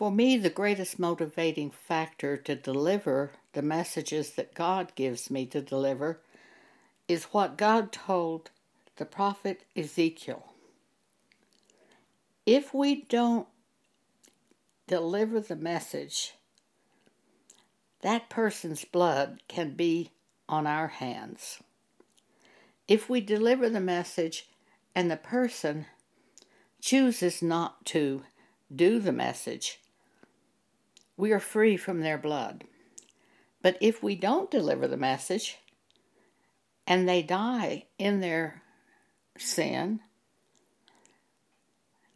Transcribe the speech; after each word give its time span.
For 0.00 0.10
me, 0.10 0.38
the 0.38 0.48
greatest 0.48 0.98
motivating 0.98 1.70
factor 1.70 2.38
to 2.38 2.54
deliver 2.54 3.32
the 3.52 3.60
messages 3.60 4.30
that 4.30 4.54
God 4.54 4.94
gives 4.94 5.30
me 5.30 5.44
to 5.48 5.60
deliver 5.60 6.22
is 7.06 7.24
what 7.24 7.58
God 7.58 7.92
told 7.92 8.48
the 8.96 9.04
prophet 9.04 9.60
Ezekiel. 9.76 10.54
If 12.46 12.72
we 12.72 13.02
don't 13.02 13.46
deliver 14.86 15.38
the 15.38 15.54
message, 15.54 16.32
that 18.00 18.30
person's 18.30 18.86
blood 18.86 19.42
can 19.48 19.74
be 19.74 20.12
on 20.48 20.66
our 20.66 20.88
hands. 20.88 21.58
If 22.88 23.10
we 23.10 23.20
deliver 23.20 23.68
the 23.68 23.80
message 23.80 24.48
and 24.94 25.10
the 25.10 25.18
person 25.18 25.84
chooses 26.80 27.42
not 27.42 27.84
to 27.84 28.22
do 28.74 28.98
the 28.98 29.12
message, 29.12 29.78
we 31.20 31.32
are 31.32 31.40
free 31.40 31.76
from 31.76 32.00
their 32.00 32.18
blood. 32.18 32.64
But 33.62 33.76
if 33.80 34.02
we 34.02 34.16
don't 34.16 34.50
deliver 34.50 34.88
the 34.88 34.96
message 34.96 35.58
and 36.86 37.08
they 37.08 37.22
die 37.22 37.86
in 37.98 38.20
their 38.20 38.62
sin, 39.38 40.00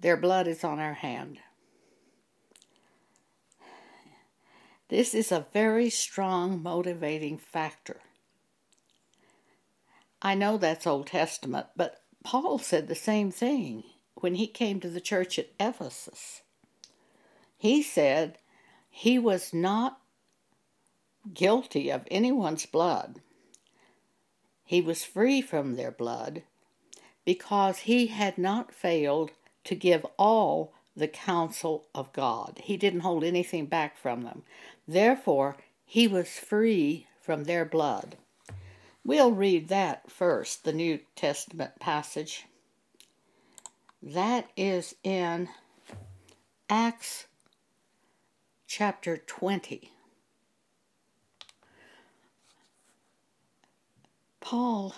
their 0.00 0.16
blood 0.16 0.48
is 0.48 0.64
on 0.64 0.80
our 0.80 0.94
hand. 0.94 1.38
This 4.88 5.14
is 5.14 5.30
a 5.30 5.46
very 5.52 5.90
strong 5.90 6.62
motivating 6.62 7.38
factor. 7.38 8.00
I 10.22 10.34
know 10.34 10.56
that's 10.56 10.86
Old 10.86 11.08
Testament, 11.08 11.66
but 11.76 12.00
Paul 12.22 12.58
said 12.58 12.88
the 12.88 12.94
same 12.94 13.30
thing 13.30 13.82
when 14.14 14.36
he 14.36 14.46
came 14.46 14.80
to 14.80 14.88
the 14.88 15.00
church 15.00 15.38
at 15.38 15.50
Ephesus. 15.60 16.42
He 17.56 17.82
said 17.82 18.38
he 18.96 19.18
was 19.18 19.52
not 19.52 19.98
guilty 21.34 21.90
of 21.90 22.06
anyone's 22.12 22.64
blood. 22.64 23.20
He 24.64 24.80
was 24.80 25.02
free 25.02 25.42
from 25.42 25.74
their 25.74 25.90
blood 25.90 26.44
because 27.24 27.80
he 27.80 28.06
had 28.06 28.38
not 28.38 28.72
failed 28.72 29.32
to 29.64 29.74
give 29.74 30.06
all 30.16 30.74
the 30.96 31.08
counsel 31.08 31.88
of 31.92 32.12
God. 32.12 32.60
He 32.62 32.76
didn't 32.76 33.00
hold 33.00 33.24
anything 33.24 33.66
back 33.66 33.98
from 33.98 34.22
them. 34.22 34.44
Therefore, 34.86 35.56
he 35.84 36.06
was 36.06 36.28
free 36.28 37.08
from 37.20 37.44
their 37.44 37.64
blood. 37.64 38.16
We'll 39.04 39.32
read 39.32 39.66
that 39.70 40.08
first, 40.08 40.62
the 40.62 40.72
New 40.72 41.00
Testament 41.16 41.80
passage. 41.80 42.44
That 44.00 44.48
is 44.56 44.94
in 45.02 45.48
Acts 46.70 47.26
chapter 48.76 49.16
20. 49.16 49.92
Paul 54.40 54.96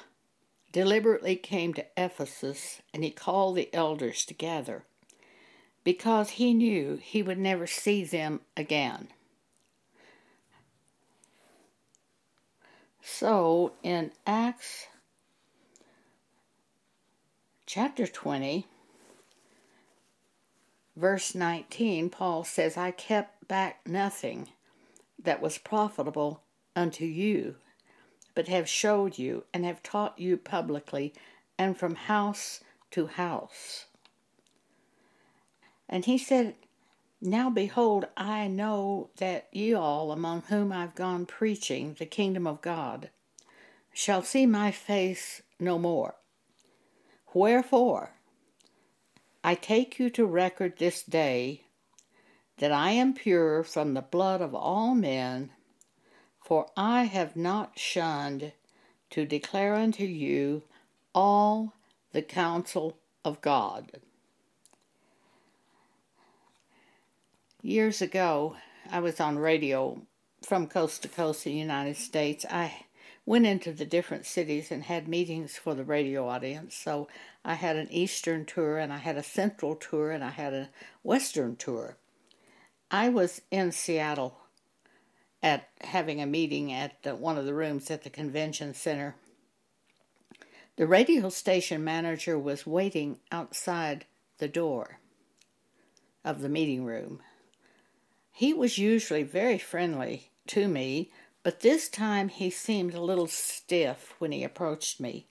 deliberately 0.72 1.36
came 1.36 1.74
to 1.74 1.84
Ephesus 1.94 2.80
and 2.94 3.04
he 3.04 3.10
called 3.10 3.56
the 3.56 3.68
elders 3.74 4.24
together 4.24 4.84
because 5.84 6.30
he 6.30 6.54
knew 6.54 6.98
he 7.02 7.22
would 7.22 7.36
never 7.36 7.66
see 7.66 8.02
them 8.02 8.40
again. 8.56 9.08
So 13.02 13.74
in 13.82 14.10
Acts 14.26 14.86
chapter 17.66 18.06
20, 18.06 18.66
verse 20.96 21.34
19, 21.34 22.08
Paul 22.08 22.42
says, 22.42 22.78
I 22.78 22.90
kept 22.90 23.35
back 23.48 23.86
nothing 23.86 24.48
that 25.22 25.40
was 25.40 25.58
profitable 25.58 26.42
unto 26.74 27.04
you, 27.04 27.56
but 28.34 28.48
have 28.48 28.68
showed 28.68 29.18
you 29.18 29.44
and 29.52 29.64
have 29.64 29.82
taught 29.82 30.18
you 30.18 30.36
publicly 30.36 31.14
and 31.58 31.76
from 31.76 31.94
house 31.94 32.60
to 32.90 33.06
house. 33.06 33.86
And 35.88 36.04
he 36.04 36.18
said, 36.18 36.54
Now 37.20 37.48
behold, 37.50 38.06
I 38.16 38.48
know 38.48 39.10
that 39.16 39.48
ye 39.52 39.72
all 39.74 40.12
among 40.12 40.42
whom 40.42 40.72
I've 40.72 40.94
gone 40.94 41.26
preaching 41.26 41.96
the 41.98 42.06
kingdom 42.06 42.46
of 42.46 42.60
God 42.60 43.10
shall 43.92 44.22
see 44.22 44.46
my 44.46 44.70
face 44.70 45.42
no 45.58 45.78
more. 45.78 46.16
Wherefore, 47.32 48.12
I 49.42 49.54
take 49.54 49.98
you 49.98 50.10
to 50.10 50.26
record 50.26 50.78
this 50.78 51.02
day 51.02 51.65
that 52.58 52.72
I 52.72 52.90
am 52.92 53.14
pure 53.14 53.62
from 53.62 53.94
the 53.94 54.02
blood 54.02 54.40
of 54.40 54.54
all 54.54 54.94
men, 54.94 55.50
for 56.44 56.66
I 56.76 57.04
have 57.04 57.36
not 57.36 57.78
shunned 57.78 58.52
to 59.10 59.26
declare 59.26 59.74
unto 59.74 60.04
you 60.04 60.62
all 61.14 61.74
the 62.12 62.22
counsel 62.22 62.96
of 63.24 63.40
God. 63.40 64.00
Years 67.62 68.00
ago, 68.00 68.56
I 68.90 69.00
was 69.00 69.20
on 69.20 69.38
radio 69.38 70.02
from 70.42 70.68
coast 70.68 71.02
to 71.02 71.08
coast 71.08 71.46
in 71.46 71.52
the 71.52 71.58
United 71.58 71.96
States. 71.96 72.46
I 72.48 72.86
went 73.26 73.44
into 73.44 73.72
the 73.72 73.84
different 73.84 74.24
cities 74.24 74.70
and 74.70 74.84
had 74.84 75.08
meetings 75.08 75.56
for 75.56 75.74
the 75.74 75.84
radio 75.84 76.28
audience. 76.28 76.76
So 76.76 77.08
I 77.44 77.54
had 77.54 77.76
an 77.76 77.90
Eastern 77.90 78.44
tour 78.44 78.78
and 78.78 78.92
I 78.92 78.98
had 78.98 79.16
a 79.16 79.22
Central 79.22 79.74
tour 79.74 80.12
and 80.12 80.22
I 80.22 80.30
had 80.30 80.54
a 80.54 80.68
Western 81.02 81.56
tour. 81.56 81.96
I 82.90 83.08
was 83.08 83.42
in 83.50 83.72
Seattle 83.72 84.38
at 85.42 85.68
having 85.80 86.20
a 86.20 86.26
meeting 86.26 86.72
at 86.72 87.02
the, 87.02 87.16
one 87.16 87.36
of 87.36 87.44
the 87.44 87.54
rooms 87.54 87.90
at 87.90 88.04
the 88.04 88.10
convention 88.10 88.74
center. 88.74 89.16
The 90.76 90.86
radio 90.86 91.28
station 91.30 91.82
manager 91.82 92.38
was 92.38 92.66
waiting 92.66 93.18
outside 93.32 94.04
the 94.38 94.48
door 94.48 94.98
of 96.24 96.42
the 96.42 96.48
meeting 96.48 96.84
room. 96.84 97.20
He 98.30 98.52
was 98.52 98.78
usually 98.78 99.22
very 99.22 99.58
friendly 99.58 100.30
to 100.48 100.68
me, 100.68 101.10
but 101.42 101.60
this 101.60 101.88
time 101.88 102.28
he 102.28 102.50
seemed 102.50 102.94
a 102.94 103.00
little 103.00 103.26
stiff 103.26 104.14
when 104.18 104.30
he 104.30 104.44
approached 104.44 105.00
me. 105.00 105.26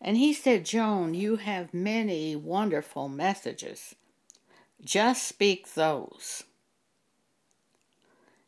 And 0.00 0.16
he 0.16 0.32
said, 0.32 0.64
Joan, 0.64 1.14
you 1.14 1.36
have 1.36 1.74
many 1.74 2.36
wonderful 2.36 3.08
messages. 3.08 3.94
Just 4.82 5.26
speak 5.26 5.74
those. 5.74 6.44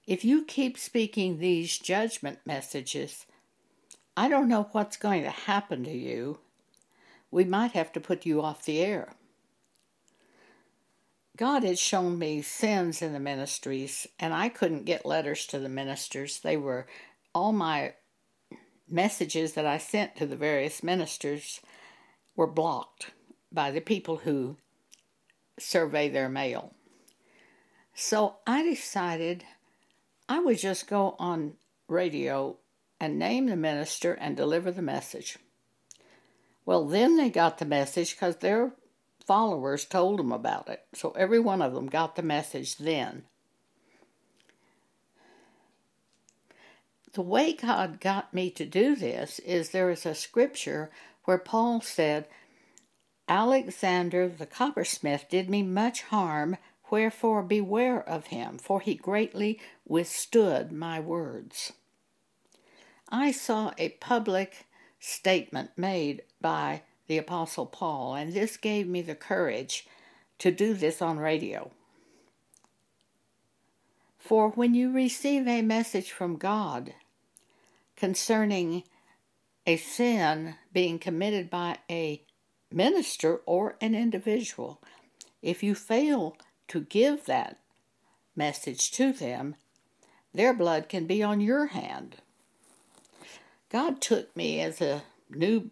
If 0.07 0.25
you 0.25 0.45
keep 0.45 0.77
speaking 0.79 1.39
these 1.39 1.79
judgment 1.79 2.41
messages, 2.45 3.27
I 4.17 4.29
don't 4.29 4.49
know 4.49 4.69
what's 4.73 4.97
going 4.97 5.23
to 5.23 5.31
happen 5.31 5.85
to 5.85 5.93
you. 5.93 6.39
We 7.31 7.45
might 7.45 7.73
have 7.73 7.93
to 7.93 8.01
put 8.01 8.27
you 8.27 8.43
off 8.43 8.65
the 8.65 8.81
air. 8.81 9.15
God 11.37 11.63
had 11.63 11.79
shown 11.79 12.19
me 12.19 12.43
sins 12.43 13.01
in 13.01 13.13
the 13.13 13.21
ministries, 13.21 14.07
and 14.19 14.35
I 14.35 14.49
couldn't 14.49 14.85
get 14.85 15.07
letters 15.07 15.47
to 15.47 15.59
the 15.59 15.69
ministers. 15.69 16.41
They 16.41 16.57
were 16.57 16.87
all 17.35 17.53
my 17.53 17.95
messages 18.89 19.55
that 19.55 19.65
I 19.65 19.79
sent 19.79 20.17
to 20.17 20.27
the 20.27 20.37
various 20.37 20.83
ministers 20.83 21.61
were 22.37 22.47
blocked 22.47 23.13
by 23.51 23.71
the 23.71 23.81
people 23.81 24.19
who 24.19 24.57
survey 25.59 26.09
their 26.09 26.29
mail. 26.29 26.75
So 27.95 28.37
I 28.47 28.63
decided 28.63 29.45
I 30.33 30.39
would 30.39 30.59
just 30.59 30.87
go 30.87 31.15
on 31.19 31.57
radio 31.89 32.57
and 32.99 33.19
name 33.19 33.49
the 33.49 33.57
minister 33.57 34.15
and 34.15 34.35
deliver 34.35 34.71
the 34.71 34.81
message. 34.81 35.37
Well, 36.65 36.87
then 36.87 37.19
they 37.19 37.29
got 37.29 37.59
the 37.59 37.67
message 37.67 38.15
because 38.15 38.37
they're 38.37 38.73
followers 39.27 39.85
told 39.85 40.19
them 40.19 40.33
about 40.33 40.71
it. 40.71 40.87
So 40.95 41.11
every 41.11 41.39
one 41.39 41.61
of 41.61 41.75
them 41.75 41.87
got 41.87 42.17
the 42.17 42.23
message 42.23 42.79
then. 42.79 43.25
The 47.13 47.21
way 47.21 47.53
God 47.53 48.01
got 48.01 48.33
me 48.33 48.49
to 48.53 48.65
do 48.65 48.97
this 48.97 49.39
is 49.41 49.69
there 49.69 49.91
is 49.91 50.07
a 50.07 50.15
scripture 50.15 50.91
where 51.25 51.37
Paul 51.37 51.83
said, 51.83 52.27
Alexander 53.29 54.29
the 54.29 54.47
coppersmith 54.47 55.29
did 55.29 55.51
me 55.51 55.63
much 55.63 56.05
harm, 56.05 56.57
wherefore 56.93 57.43
beware 57.43 58.07
of 58.07 58.27
him, 58.27 58.59
for 58.59 58.79
he 58.79 58.95
greatly 58.95 59.59
withstood 59.89 60.71
my 60.71 61.01
words. 61.01 61.73
I 63.09 63.33
saw 63.33 63.73
a 63.79 63.89
public 63.89 64.67
statement 65.01 65.71
made 65.75 66.21
by 66.39 66.83
the 67.07 67.17
Apostle 67.17 67.65
Paul, 67.65 68.15
and 68.15 68.35
this 68.35 68.59
gave 68.59 68.87
me 68.87 69.01
the 69.01 69.15
courage 69.15 69.87
to 70.39 70.51
do 70.51 70.75
this 70.75 71.01
on 71.01 71.19
radio. 71.19 71.71
For 74.19 74.51
when 74.51 74.75
you 74.75 74.93
receive 74.93 75.49
a 75.49 75.63
message 75.63 76.13
from 76.13 76.37
God 76.37 76.93
concerning 77.97 78.85
a 79.67 79.79
sin 79.79 80.57
being 80.75 80.99
committed 80.99 81.49
by 81.49 81.79
a 81.91 82.23
minister 82.71 83.41
or 83.47 83.77
an 83.81 83.95
individual, 83.95 84.83
if 85.41 85.63
you 85.63 85.75
fail 85.75 86.37
to 86.73 86.81
give 86.81 87.27
that 87.27 87.59
message 88.35 88.91
to 88.93 89.13
them, 89.13 89.57
their 90.33 90.55
blood 90.55 90.89
can 90.89 91.07
be 91.07 91.23
on 91.23 91.39
your 91.39 91.67
hand. 91.67 92.17
God 93.69 94.01
took 94.01 94.35
me 94.35 94.59
as 94.59 94.81
a 94.81 95.03
new 95.29 95.71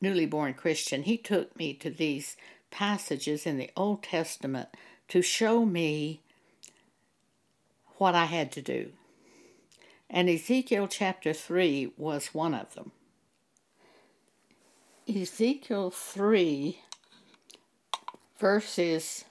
newly 0.00 0.26
born 0.26 0.54
Christian, 0.54 1.04
he 1.04 1.16
took 1.16 1.56
me 1.56 1.72
to 1.72 1.88
these 1.88 2.36
passages 2.72 3.46
in 3.46 3.58
the 3.58 3.70
Old 3.76 4.02
Testament 4.02 4.68
to 5.06 5.22
show 5.22 5.64
me 5.64 6.20
what 7.98 8.16
I 8.16 8.24
had 8.24 8.50
to 8.52 8.62
do. 8.62 8.90
And 10.10 10.28
Ezekiel 10.28 10.88
chapter 10.88 11.32
3 11.32 11.92
was 11.96 12.34
one 12.34 12.54
of 12.54 12.74
them. 12.74 12.90
Ezekiel 15.08 15.92
3, 15.92 16.80
verses 18.36 19.24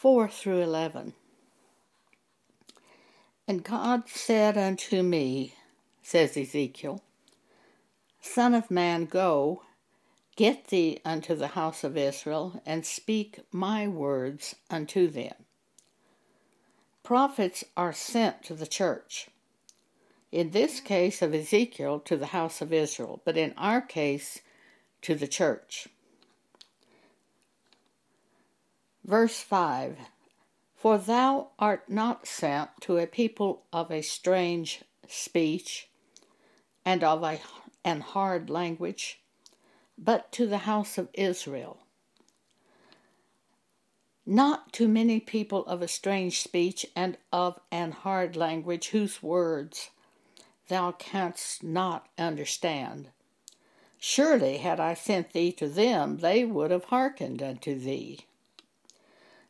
4 0.00 0.28
through 0.28 0.62
11. 0.62 1.12
And 3.46 3.62
God 3.62 4.08
said 4.08 4.56
unto 4.56 5.02
me, 5.02 5.52
says 6.02 6.38
Ezekiel, 6.38 7.02
Son 8.18 8.54
of 8.54 8.70
man, 8.70 9.04
go, 9.04 9.60
get 10.36 10.68
thee 10.68 11.00
unto 11.04 11.34
the 11.34 11.48
house 11.48 11.84
of 11.84 11.98
Israel, 11.98 12.62
and 12.64 12.86
speak 12.86 13.40
my 13.52 13.86
words 13.86 14.56
unto 14.70 15.06
them. 15.06 15.34
Prophets 17.02 17.62
are 17.76 17.92
sent 17.92 18.42
to 18.44 18.54
the 18.54 18.66
church. 18.66 19.28
In 20.32 20.52
this 20.52 20.80
case 20.80 21.20
of 21.20 21.34
Ezekiel, 21.34 22.00
to 22.06 22.16
the 22.16 22.28
house 22.28 22.62
of 22.62 22.72
Israel, 22.72 23.20
but 23.26 23.36
in 23.36 23.52
our 23.58 23.82
case, 23.82 24.40
to 25.02 25.14
the 25.14 25.28
church. 25.28 25.88
Verse 29.04 29.40
5 29.40 29.98
For 30.74 30.98
thou 30.98 31.50
art 31.58 31.88
not 31.88 32.26
sent 32.26 32.70
to 32.82 32.98
a 32.98 33.06
people 33.06 33.64
of 33.72 33.90
a 33.90 34.02
strange 34.02 34.82
speech 35.08 35.88
and 36.84 37.02
of 37.02 37.22
a 37.22 37.40
and 37.84 38.02
hard 38.02 38.50
language, 38.50 39.20
but 39.96 40.30
to 40.32 40.46
the 40.46 40.58
house 40.58 40.98
of 40.98 41.08
Israel. 41.14 41.78
Not 44.26 44.72
to 44.74 44.86
many 44.86 45.18
people 45.18 45.64
of 45.66 45.82
a 45.82 45.88
strange 45.88 46.42
speech 46.42 46.86
and 46.94 47.16
of 47.32 47.58
an 47.70 47.92
hard 47.92 48.36
language 48.36 48.88
whose 48.88 49.22
words 49.22 49.90
thou 50.68 50.92
canst 50.92 51.62
not 51.62 52.08
understand. 52.18 53.10
Surely, 53.98 54.58
had 54.58 54.78
I 54.78 54.94
sent 54.94 55.32
thee 55.32 55.52
to 55.52 55.68
them, 55.68 56.18
they 56.18 56.44
would 56.44 56.70
have 56.70 56.84
hearkened 56.84 57.42
unto 57.42 57.78
thee. 57.78 58.20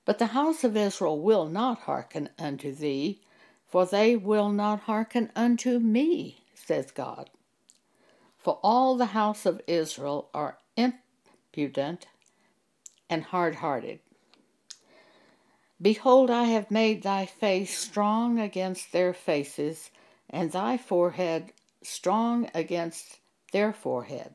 But 0.05 0.19
the 0.19 0.27
house 0.27 0.65
of 0.65 0.77
Israel 0.77 1.21
will 1.21 1.47
not 1.47 1.81
hearken 1.81 2.31
unto 2.39 2.75
thee, 2.75 3.21
for 3.67 3.87
they 3.87 4.17
will 4.17 4.49
not 4.49 4.81
hearken 4.81 5.31
unto 5.37 5.79
me, 5.79 6.45
says 6.55 6.91
God. 6.91 7.31
For 8.39 8.59
all 8.63 8.97
the 8.97 9.07
house 9.07 9.45
of 9.45 9.61
Israel 9.67 10.31
are 10.33 10.59
impudent 10.77 12.07
and 13.09 13.25
hard 13.25 13.57
hearted. 13.57 14.01
Behold, 15.81 16.31
I 16.31 16.45
have 16.45 16.71
made 16.71 17.03
thy 17.03 17.27
face 17.27 17.77
strong 17.77 18.39
against 18.39 18.93
their 18.93 19.15
faces, 19.15 19.91
and 20.29 20.53
thy 20.53 20.77
forehead 20.77 21.53
strong 21.83 22.51
against 22.55 23.19
their 23.53 23.73
forehead. 23.73 24.35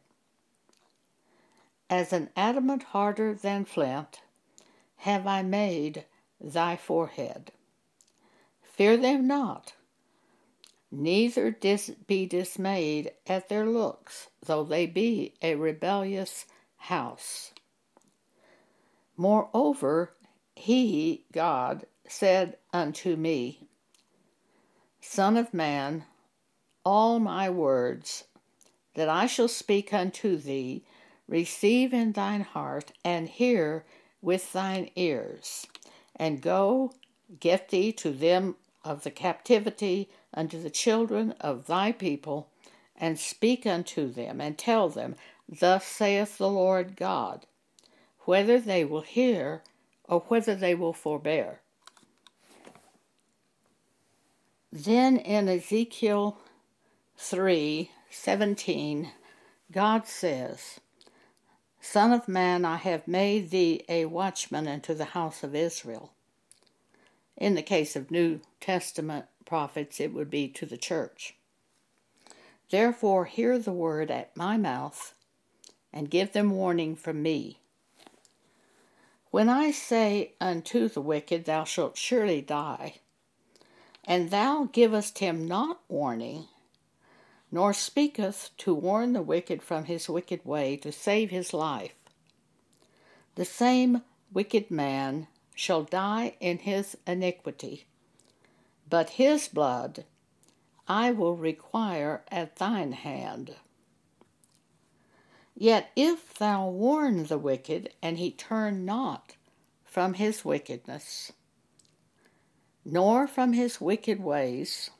As 1.89 2.12
an 2.12 2.29
adamant 2.35 2.83
harder 2.83 3.33
than 3.33 3.65
flint 3.65 4.21
have 4.97 5.27
I 5.27 5.42
made 5.42 6.06
thy 6.39 6.75
forehead. 6.75 7.51
Fear 8.62 8.97
them 8.97 9.27
not, 9.27 9.74
neither 10.92 11.51
dis- 11.51 11.92
be 12.07 12.25
dismayed 12.25 13.12
at 13.27 13.50
their 13.50 13.65
looks, 13.65 14.27
though 14.45 14.63
they 14.63 14.86
be 14.86 15.33
a 15.42 15.56
rebellious 15.56 16.45
house. 16.77 17.51
Moreover, 19.18 20.13
he, 20.56 21.25
God, 21.31 21.86
said 22.07 22.57
unto 22.74 23.15
me, 23.15 23.68
Son 25.00 25.38
of 25.38 25.53
man, 25.53 26.06
all 26.83 27.19
my 27.19 27.50
words 27.50 28.25
that 28.95 29.09
I 29.09 29.25
shall 29.25 29.48
speak 29.48 29.94
unto 29.94 30.38
thee, 30.38 30.83
receive 31.27 31.94
in 31.94 32.12
thine 32.12 32.41
heart, 32.41 32.91
and 33.03 33.27
hear 33.27 33.86
with 34.25 34.54
thine 34.54 34.89
ears, 34.95 35.68
and 36.16 36.42
go 36.42 36.92
get 37.39 37.69
thee 37.69 37.92
to 37.94 38.10
them 38.10 38.56
of 38.83 39.04
the 39.04 39.12
captivity 39.12 40.10
unto 40.33 40.60
the 40.60 40.69
children 40.72 41.31
of 41.39 41.68
thy 41.68 41.92
people, 41.92 42.50
and 42.98 43.19
speak 43.19 43.68
unto 43.68 44.12
them, 44.12 44.42
and 44.42 44.57
tell 44.57 44.89
them, 44.89 45.16
Thus 45.48 45.86
saith 45.86 46.39
the 46.39 46.50
Lord 46.50 46.95
God, 46.95 47.45
whether 48.22 48.60
they 48.60 48.83
will 48.83 49.01
hear 49.01 49.62
or 50.06 50.22
whether 50.22 50.56
they 50.56 50.74
will 50.74 50.94
forbear. 50.94 51.62
Then 54.72 55.18
in 55.18 55.48
Ezekiel 55.48 56.39
3 57.16 57.92
17, 58.10 59.12
God 59.72 60.07
says, 60.07 60.80
Son 61.88 62.12
of 62.12 62.28
man, 62.28 62.66
I 62.66 62.78
have 62.78 63.08
made 63.08 63.52
thee 63.52 63.86
a 63.88 64.06
watchman 64.06 64.68
unto 64.68 64.96
the 64.96 65.06
house 65.06 65.44
of 65.44 65.54
Israel. 65.56 66.12
In 67.38 67.54
the 67.54 67.62
case 67.62 67.96
of 67.96 68.10
New 68.10 68.42
Testament 68.60 69.28
prophets, 69.46 70.00
it 70.00 70.12
would 70.12 70.30
be 70.30 70.48
to 70.48 70.66
the 70.66 70.78
church. 70.78 71.36
Therefore, 72.72 73.26
hear 73.26 73.60
the 73.60 73.72
word 73.72 74.10
at 74.10 74.36
my 74.36 74.58
mouth, 74.58 75.14
and 75.94 76.10
give 76.10 76.34
them 76.34 76.50
warning 76.50 76.96
from 76.96 77.22
me. 77.22 77.60
When 79.30 79.48
I 79.48 79.70
say 79.70 80.34
unto 80.42 80.90
the 80.90 81.02
wicked, 81.02 81.46
Thou 81.46 81.66
shalt 81.66 81.98
surely 81.98 82.42
die, 82.42 82.96
and 84.04 84.32
thou 84.32 84.70
givest 84.74 85.20
him 85.20 85.48
not 85.48 85.80
warning, 85.88 86.48
nor 87.51 87.74
speaketh 87.74 88.51
to 88.57 88.74
warn 88.74 89.13
the 89.13 89.21
wicked 89.21 89.62
from 89.62 89.86
his 89.86 90.09
wicked 90.09 90.44
way 90.45 90.75
to 90.77 90.92
save 90.92 91.30
his 91.30 91.53
life, 91.53 91.95
the 93.36 93.45
same 93.45 94.01
wicked 94.31 94.69
man 94.71 95.27
shall 95.53 95.84
die 95.84 96.36
in 96.39 96.60
his 96.60 96.98
iniquity 97.08 97.86
but 98.89 99.12
his 99.12 99.48
blood 99.48 100.05
I 100.88 101.12
will 101.12 101.36
require 101.36 102.24
at 102.29 102.58
thine 102.58 102.91
hand. 102.91 103.55
Yet 105.55 105.89
if 105.96 106.34
thou 106.36 106.70
warn 106.70 107.25
the 107.25 107.38
wicked, 107.38 107.93
and 108.01 108.17
he 108.17 108.29
turn 108.29 108.86
not 108.86 109.36
from 109.84 110.15
his 110.15 110.43
wickedness, 110.43 111.31
nor 112.84 113.25
from 113.25 113.53
his 113.53 113.81
wicked 113.81 114.22
ways, 114.22 114.91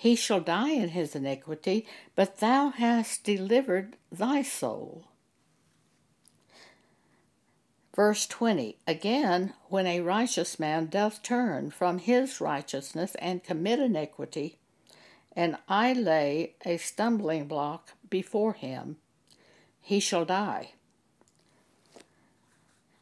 he 0.00 0.14
shall 0.14 0.40
die 0.40 0.70
in 0.70 0.88
his 0.88 1.14
iniquity, 1.14 1.86
but 2.14 2.38
thou 2.40 2.70
hast 2.70 3.22
delivered 3.22 3.96
thy 4.10 4.40
soul. 4.40 5.04
Verse 7.94 8.26
20 8.26 8.76
Again, 8.86 9.52
when 9.68 9.86
a 9.86 10.00
righteous 10.00 10.58
man 10.58 10.86
doth 10.86 11.22
turn 11.22 11.70
from 11.70 11.98
his 11.98 12.40
righteousness 12.40 13.14
and 13.16 13.44
commit 13.44 13.78
iniquity, 13.78 14.56
and 15.36 15.58
I 15.68 15.92
lay 15.92 16.54
a 16.64 16.78
stumbling 16.78 17.46
block 17.46 17.90
before 18.08 18.54
him, 18.54 18.96
he 19.82 20.00
shall 20.00 20.24
die. 20.24 20.70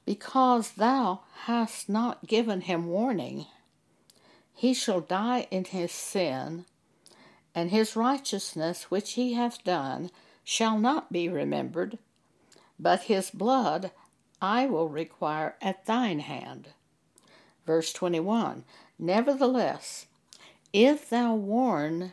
Because 0.04 0.72
thou 0.72 1.20
hast 1.44 1.88
not 1.88 2.26
given 2.26 2.62
him 2.62 2.88
warning, 2.88 3.46
he 4.52 4.74
shall 4.74 5.00
die 5.00 5.46
in 5.52 5.62
his 5.62 5.92
sin, 5.92 6.64
and 7.54 7.70
his 7.70 7.96
righteousness 7.96 8.90
which 8.90 9.12
he 9.12 9.34
hath 9.34 9.64
done 9.64 10.10
shall 10.44 10.78
not 10.78 11.12
be 11.12 11.28
remembered, 11.28 11.98
but 12.78 13.02
his 13.02 13.30
blood 13.30 13.90
I 14.40 14.66
will 14.66 14.88
require 14.88 15.56
at 15.60 15.86
thine 15.86 16.20
hand. 16.20 16.68
Verse 17.66 17.92
21 17.92 18.64
Nevertheless, 18.98 20.06
if 20.72 21.08
thou 21.08 21.34
warn 21.34 22.12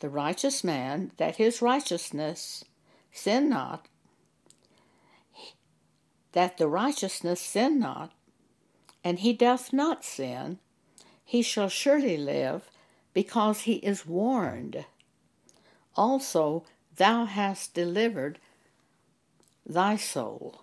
the 0.00 0.08
righteous 0.08 0.62
man 0.62 1.12
that 1.16 1.36
his 1.36 1.62
righteousness 1.62 2.64
sin 3.12 3.48
not, 3.48 3.86
that 6.32 6.58
the 6.58 6.68
righteousness 6.68 7.40
sin 7.40 7.78
not, 7.78 8.12
and 9.02 9.20
he 9.20 9.32
doth 9.32 9.72
not 9.72 10.04
sin, 10.04 10.58
he 11.24 11.42
shall 11.42 11.68
surely 11.68 12.16
live, 12.16 12.70
because 13.16 13.62
he 13.62 13.76
is 13.76 14.04
warned. 14.04 14.84
Also, 15.96 16.66
thou 16.96 17.24
hast 17.24 17.72
delivered 17.72 18.38
thy 19.64 19.96
soul. 19.96 20.60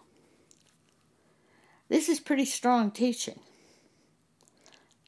This 1.90 2.08
is 2.08 2.20
pretty 2.20 2.46
strong 2.46 2.92
teaching. 2.92 3.40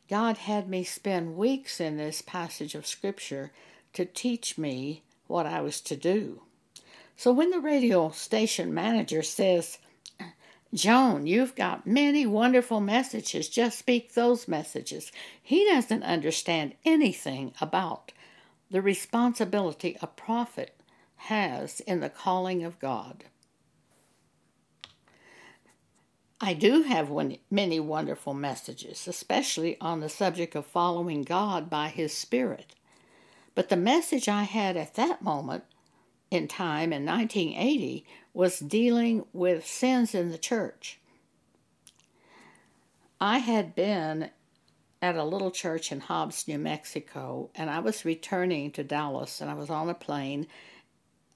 God 0.09 0.37
had 0.37 0.67
me 0.67 0.83
spend 0.83 1.37
weeks 1.37 1.79
in 1.79 1.97
this 1.97 2.23
passage 2.23 2.73
of 2.73 2.87
Scripture 2.87 3.51
to 3.93 4.05
teach 4.05 4.57
me 4.57 5.03
what 5.27 5.45
I 5.45 5.61
was 5.61 5.81
to 5.81 5.95
do. 5.95 6.41
So 7.15 7.31
when 7.31 7.51
the 7.51 7.59
radio 7.59 8.09
station 8.09 8.73
manager 8.73 9.21
says, 9.21 9.77
Joan, 10.75 11.25
you've 11.25 11.55
got 11.55 11.87
many 11.87 12.25
wonderful 12.25 12.81
messages, 12.81 13.47
just 13.47 13.79
speak 13.79 14.13
those 14.13 14.47
messages, 14.47 15.09
he 15.41 15.63
doesn't 15.65 16.03
understand 16.03 16.73
anything 16.83 17.53
about 17.61 18.11
the 18.69 18.81
responsibility 18.81 19.97
a 20.01 20.07
prophet 20.07 20.75
has 21.15 21.79
in 21.81 22.01
the 22.01 22.09
calling 22.09 22.63
of 22.63 22.77
God. 22.79 23.23
I 26.41 26.53
do 26.53 26.83
have 26.83 27.09
many 27.49 27.79
wonderful 27.79 28.33
messages, 28.33 29.07
especially 29.07 29.79
on 29.79 30.01
the 30.01 30.09
subject 30.09 30.55
of 30.55 30.65
following 30.65 31.23
God 31.23 31.69
by 31.69 31.87
His 31.87 32.13
Spirit. 32.13 32.75
But 33.55 33.69
the 33.69 33.77
message 33.77 34.27
I 34.27 34.43
had 34.43 34.75
at 34.75 34.95
that 34.95 35.21
moment 35.21 35.63
in 36.29 36.49
time 36.49 36.91
in 36.91 37.05
1980 37.05 38.05
was 38.35 38.59
dealing 38.59 39.25
with 39.31 39.65
sins 39.65 40.13
in 40.13 40.29
the 40.29 40.37
church. 40.37 40.99
I 43.19 43.37
had 43.37 43.73
been 43.73 44.29
at 45.01 45.15
a 45.15 45.23
little 45.23 45.51
church 45.51 45.89
in 45.91 46.01
Hobbs, 46.01 46.45
New 46.45 46.59
Mexico, 46.59 47.49
and 47.55 47.69
I 47.69 47.79
was 47.79 48.03
returning 48.03 48.71
to 48.71 48.83
Dallas 48.83 49.39
and 49.39 49.49
I 49.49 49.53
was 49.53 49.69
on 49.69 49.89
a 49.89 49.93
plane 49.93 50.47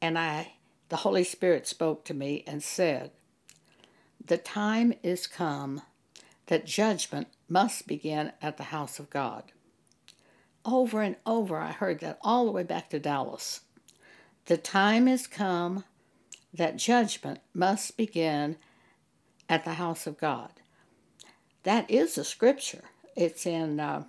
and 0.01 0.19
I 0.19 0.53
the 0.89 0.97
Holy 0.97 1.23
Spirit 1.23 1.67
spoke 1.67 2.03
to 2.05 2.13
me 2.13 2.43
and 2.47 2.63
said, 2.63 3.11
the 4.25 4.37
time 4.37 4.93
is 5.03 5.27
come 5.27 5.83
that 6.47 6.65
judgment 6.65 7.27
must 7.47 7.87
begin 7.87 8.33
at 8.41 8.57
the 8.57 8.63
house 8.63 8.99
of 8.99 9.09
God. 9.09 9.51
Over 10.65 11.01
and 11.01 11.15
over, 11.25 11.57
I 11.57 11.71
heard 11.71 11.99
that 12.01 12.19
all 12.21 12.45
the 12.45 12.51
way 12.51 12.63
back 12.63 12.89
to 12.89 12.99
Dallas. 12.99 13.61
The 14.47 14.57
time 14.57 15.07
is 15.07 15.27
come 15.27 15.83
that 16.53 16.77
judgment 16.77 17.39
must 17.53 17.97
begin 17.97 18.57
at 19.47 19.65
the 19.65 19.73
house 19.73 20.07
of 20.07 20.17
God. 20.17 20.51
That 21.63 21.89
is 21.89 22.17
a 22.17 22.23
scripture. 22.23 22.83
It's 23.15 23.45
in 23.45 23.79
uh, 23.79 24.03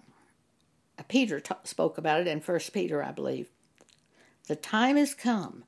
Peter 1.09 1.40
t- 1.40 1.54
spoke 1.64 1.99
about 1.99 2.20
it 2.20 2.26
in 2.26 2.40
First 2.40 2.73
Peter, 2.73 3.02
I 3.02 3.12
believe. 3.12 3.49
The 4.47 4.56
time 4.56 4.97
has 4.97 5.14
come 5.14 5.64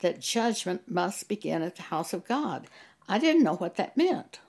that 0.00 0.20
judgment 0.20 0.82
must 0.90 1.28
begin 1.28 1.62
at 1.62 1.76
the 1.76 1.82
house 1.82 2.12
of 2.12 2.26
God. 2.26 2.66
I 3.08 3.18
didn't 3.18 3.42
know 3.42 3.56
what 3.56 3.76
that 3.76 3.96
meant. 3.96 4.40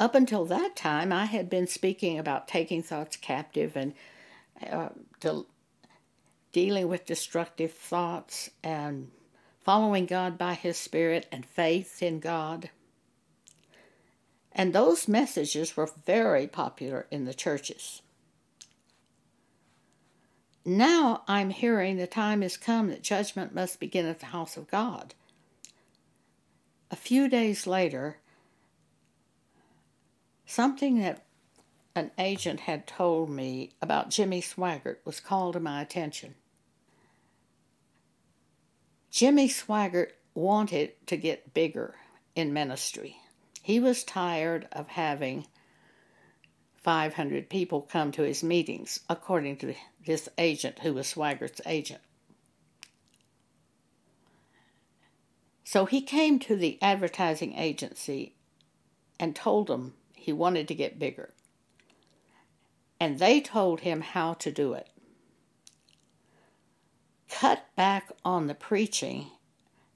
Up 0.00 0.14
until 0.14 0.44
that 0.46 0.76
time, 0.76 1.12
I 1.12 1.24
had 1.24 1.50
been 1.50 1.66
speaking 1.66 2.18
about 2.18 2.48
taking 2.48 2.82
thoughts 2.82 3.16
captive 3.16 3.76
and 3.76 3.94
uh, 4.70 4.90
de- 5.20 5.44
dealing 6.52 6.88
with 6.88 7.06
destructive 7.06 7.72
thoughts 7.72 8.50
and 8.62 9.10
following 9.68 10.06
God 10.06 10.38
by 10.38 10.54
His 10.54 10.78
Spirit 10.78 11.26
and 11.30 11.44
faith 11.44 12.02
in 12.02 12.20
God. 12.20 12.70
And 14.50 14.72
those 14.72 15.06
messages 15.06 15.76
were 15.76 15.90
very 16.06 16.46
popular 16.46 17.06
in 17.10 17.26
the 17.26 17.34
churches. 17.34 18.00
Now 20.64 21.22
I'm 21.28 21.50
hearing 21.50 21.98
the 21.98 22.06
time 22.06 22.40
has 22.40 22.56
come 22.56 22.88
that 22.88 23.02
judgment 23.02 23.54
must 23.54 23.78
begin 23.78 24.06
at 24.06 24.20
the 24.20 24.32
house 24.32 24.56
of 24.56 24.70
God. 24.70 25.12
A 26.90 26.96
few 26.96 27.28
days 27.28 27.66
later, 27.66 28.16
something 30.46 30.98
that 31.00 31.26
an 31.94 32.10
agent 32.18 32.60
had 32.60 32.86
told 32.86 33.28
me 33.28 33.72
about 33.82 34.08
Jimmy 34.08 34.40
Swaggart 34.40 35.04
was 35.04 35.20
called 35.20 35.52
to 35.52 35.60
my 35.60 35.82
attention. 35.82 36.36
Jimmy 39.10 39.48
Swaggart 39.48 40.12
wanted 40.34 40.92
to 41.06 41.16
get 41.16 41.54
bigger 41.54 41.94
in 42.34 42.52
ministry. 42.52 43.16
He 43.62 43.80
was 43.80 44.04
tired 44.04 44.68
of 44.72 44.88
having 44.88 45.46
500 46.76 47.50
people 47.50 47.82
come 47.82 48.12
to 48.12 48.22
his 48.22 48.42
meetings, 48.42 49.00
according 49.10 49.56
to 49.58 49.74
this 50.06 50.28
agent 50.38 50.78
who 50.78 50.94
was 50.94 51.12
Swaggart's 51.12 51.60
agent. 51.66 52.00
So 55.64 55.84
he 55.84 56.00
came 56.00 56.38
to 56.40 56.56
the 56.56 56.78
advertising 56.80 57.54
agency 57.54 58.34
and 59.20 59.36
told 59.36 59.66
them 59.66 59.94
he 60.14 60.32
wanted 60.32 60.68
to 60.68 60.74
get 60.74 60.98
bigger. 60.98 61.34
And 62.98 63.18
they 63.18 63.40
told 63.40 63.80
him 63.80 64.00
how 64.00 64.34
to 64.34 64.50
do 64.50 64.72
it. 64.72 64.88
Cut 67.40 67.66
back 67.76 68.10
on 68.24 68.48
the 68.48 68.54
preaching 68.54 69.30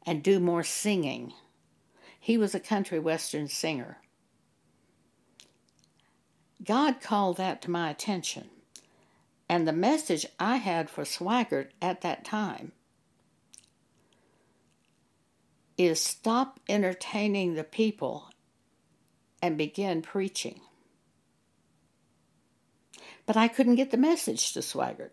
and 0.07 0.23
do 0.23 0.39
more 0.39 0.63
singing. 0.63 1.33
He 2.21 2.39
was 2.39 2.55
a 2.55 2.61
country 2.61 3.01
western 3.01 3.49
singer. 3.49 3.99
God 6.63 7.01
called 7.01 7.39
that 7.39 7.61
to 7.63 7.71
my 7.71 7.91
attention. 7.91 8.49
And 9.49 9.67
the 9.67 9.73
message 9.73 10.25
I 10.39 10.59
had 10.59 10.89
for 10.89 11.03
Swaggart 11.03 11.71
at 11.83 12.03
that 12.03 12.25
time 12.25 12.71
is 15.77 16.01
stop 16.01 16.61
entertaining 16.69 17.55
the 17.55 17.65
people 17.65 18.31
and 19.43 19.59
begin 19.59 20.01
preaching. 20.01 20.61
But 23.27 23.37
I 23.37 23.49
couldn't 23.49 23.75
get 23.75 23.91
the 23.91 23.97
message 23.97 24.53
to 24.53 24.61
Swaggart. 24.61 25.11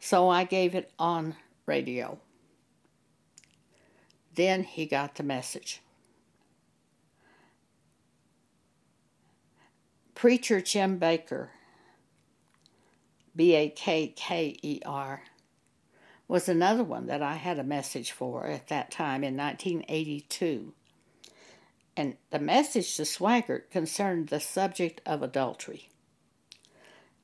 So 0.00 0.28
I 0.28 0.44
gave 0.44 0.74
it 0.74 0.92
on 0.98 1.36
radio. 1.66 2.18
Then 4.34 4.62
he 4.62 4.86
got 4.86 5.16
the 5.16 5.22
message. 5.22 5.82
Preacher 10.14 10.60
Jim 10.60 10.98
Bakker, 10.98 11.48
B 13.36 13.54
A 13.54 13.68
K 13.68 14.08
K 14.16 14.56
E 14.62 14.80
R, 14.84 15.22
was 16.26 16.48
another 16.48 16.82
one 16.84 17.06
that 17.06 17.22
I 17.22 17.34
had 17.34 17.58
a 17.58 17.64
message 17.64 18.12
for 18.12 18.46
at 18.46 18.68
that 18.68 18.90
time 18.90 19.22
in 19.22 19.36
1982. 19.36 20.72
And 21.96 22.16
the 22.30 22.38
message 22.38 22.96
to 22.96 23.02
Swaggart 23.02 23.70
concerned 23.70 24.28
the 24.28 24.40
subject 24.40 25.00
of 25.06 25.22
adultery. 25.22 25.88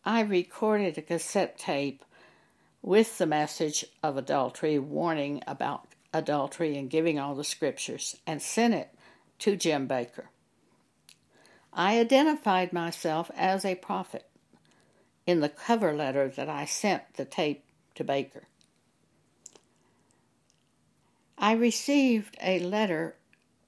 I 0.04 0.20
recorded 0.20 0.96
a 0.98 1.02
cassette 1.02 1.58
tape 1.58 2.04
with 2.84 3.16
the 3.16 3.26
message 3.26 3.82
of 4.02 4.18
adultery, 4.18 4.78
warning 4.78 5.42
about 5.46 5.86
adultery 6.12 6.76
and 6.76 6.90
giving 6.90 7.18
all 7.18 7.34
the 7.34 7.42
scriptures, 7.42 8.14
and 8.26 8.42
sent 8.42 8.74
it 8.74 8.94
to 9.38 9.56
Jim 9.56 9.88
Bakker. 9.88 10.26
I 11.72 11.98
identified 11.98 12.74
myself 12.74 13.30
as 13.34 13.64
a 13.64 13.74
prophet 13.76 14.26
in 15.26 15.40
the 15.40 15.48
cover 15.48 15.94
letter 15.94 16.28
that 16.28 16.50
I 16.50 16.66
sent 16.66 17.14
the 17.14 17.24
tape 17.24 17.64
to 17.94 18.04
Bakker. 18.04 18.42
I 21.38 21.52
received 21.52 22.36
a 22.42 22.58
letter 22.58 23.16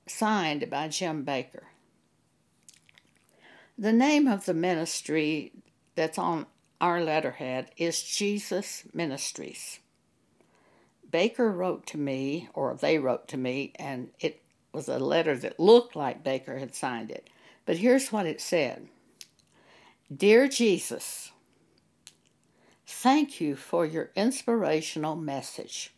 signed 0.07 0.69
by 0.69 0.89
Jim 0.89 1.25
Bakker. 1.25 1.65
The 3.79 3.95
name 3.95 4.29
of 4.29 4.45
the 4.45 4.55
ministry 4.55 5.53
that's 5.95 6.19
on 6.19 6.45
our 6.80 7.02
letterhead 7.02 7.71
is 7.76 8.02
Jesus 8.02 8.85
Ministries. 8.92 9.80
Bakker 11.11 11.54
wrote 11.54 11.87
to 11.87 11.99
me, 11.99 12.49
or 12.52 12.75
they 12.75 12.99
wrote 12.99 13.28
to 13.28 13.37
me, 13.37 13.73
and 13.76 14.11
it 14.21 14.42
was 14.73 14.88
a 14.88 14.99
letter 14.99 15.37
that 15.37 15.59
looked 15.59 15.97
like 15.97 16.25
Bakker 16.25 16.59
had 16.59 16.75
signed 16.75 17.11
it. 17.11 17.30
But 17.64 17.78
here's 17.78 18.12
what 18.12 18.26
it 18.26 18.40
said 18.40 18.88
Dear 20.14 20.49
Jesus, 20.49 21.33
thank 22.87 23.40
you 23.40 23.56
for 23.56 23.87
your 23.87 24.11
inspirational 24.14 25.16
message. 25.16 25.92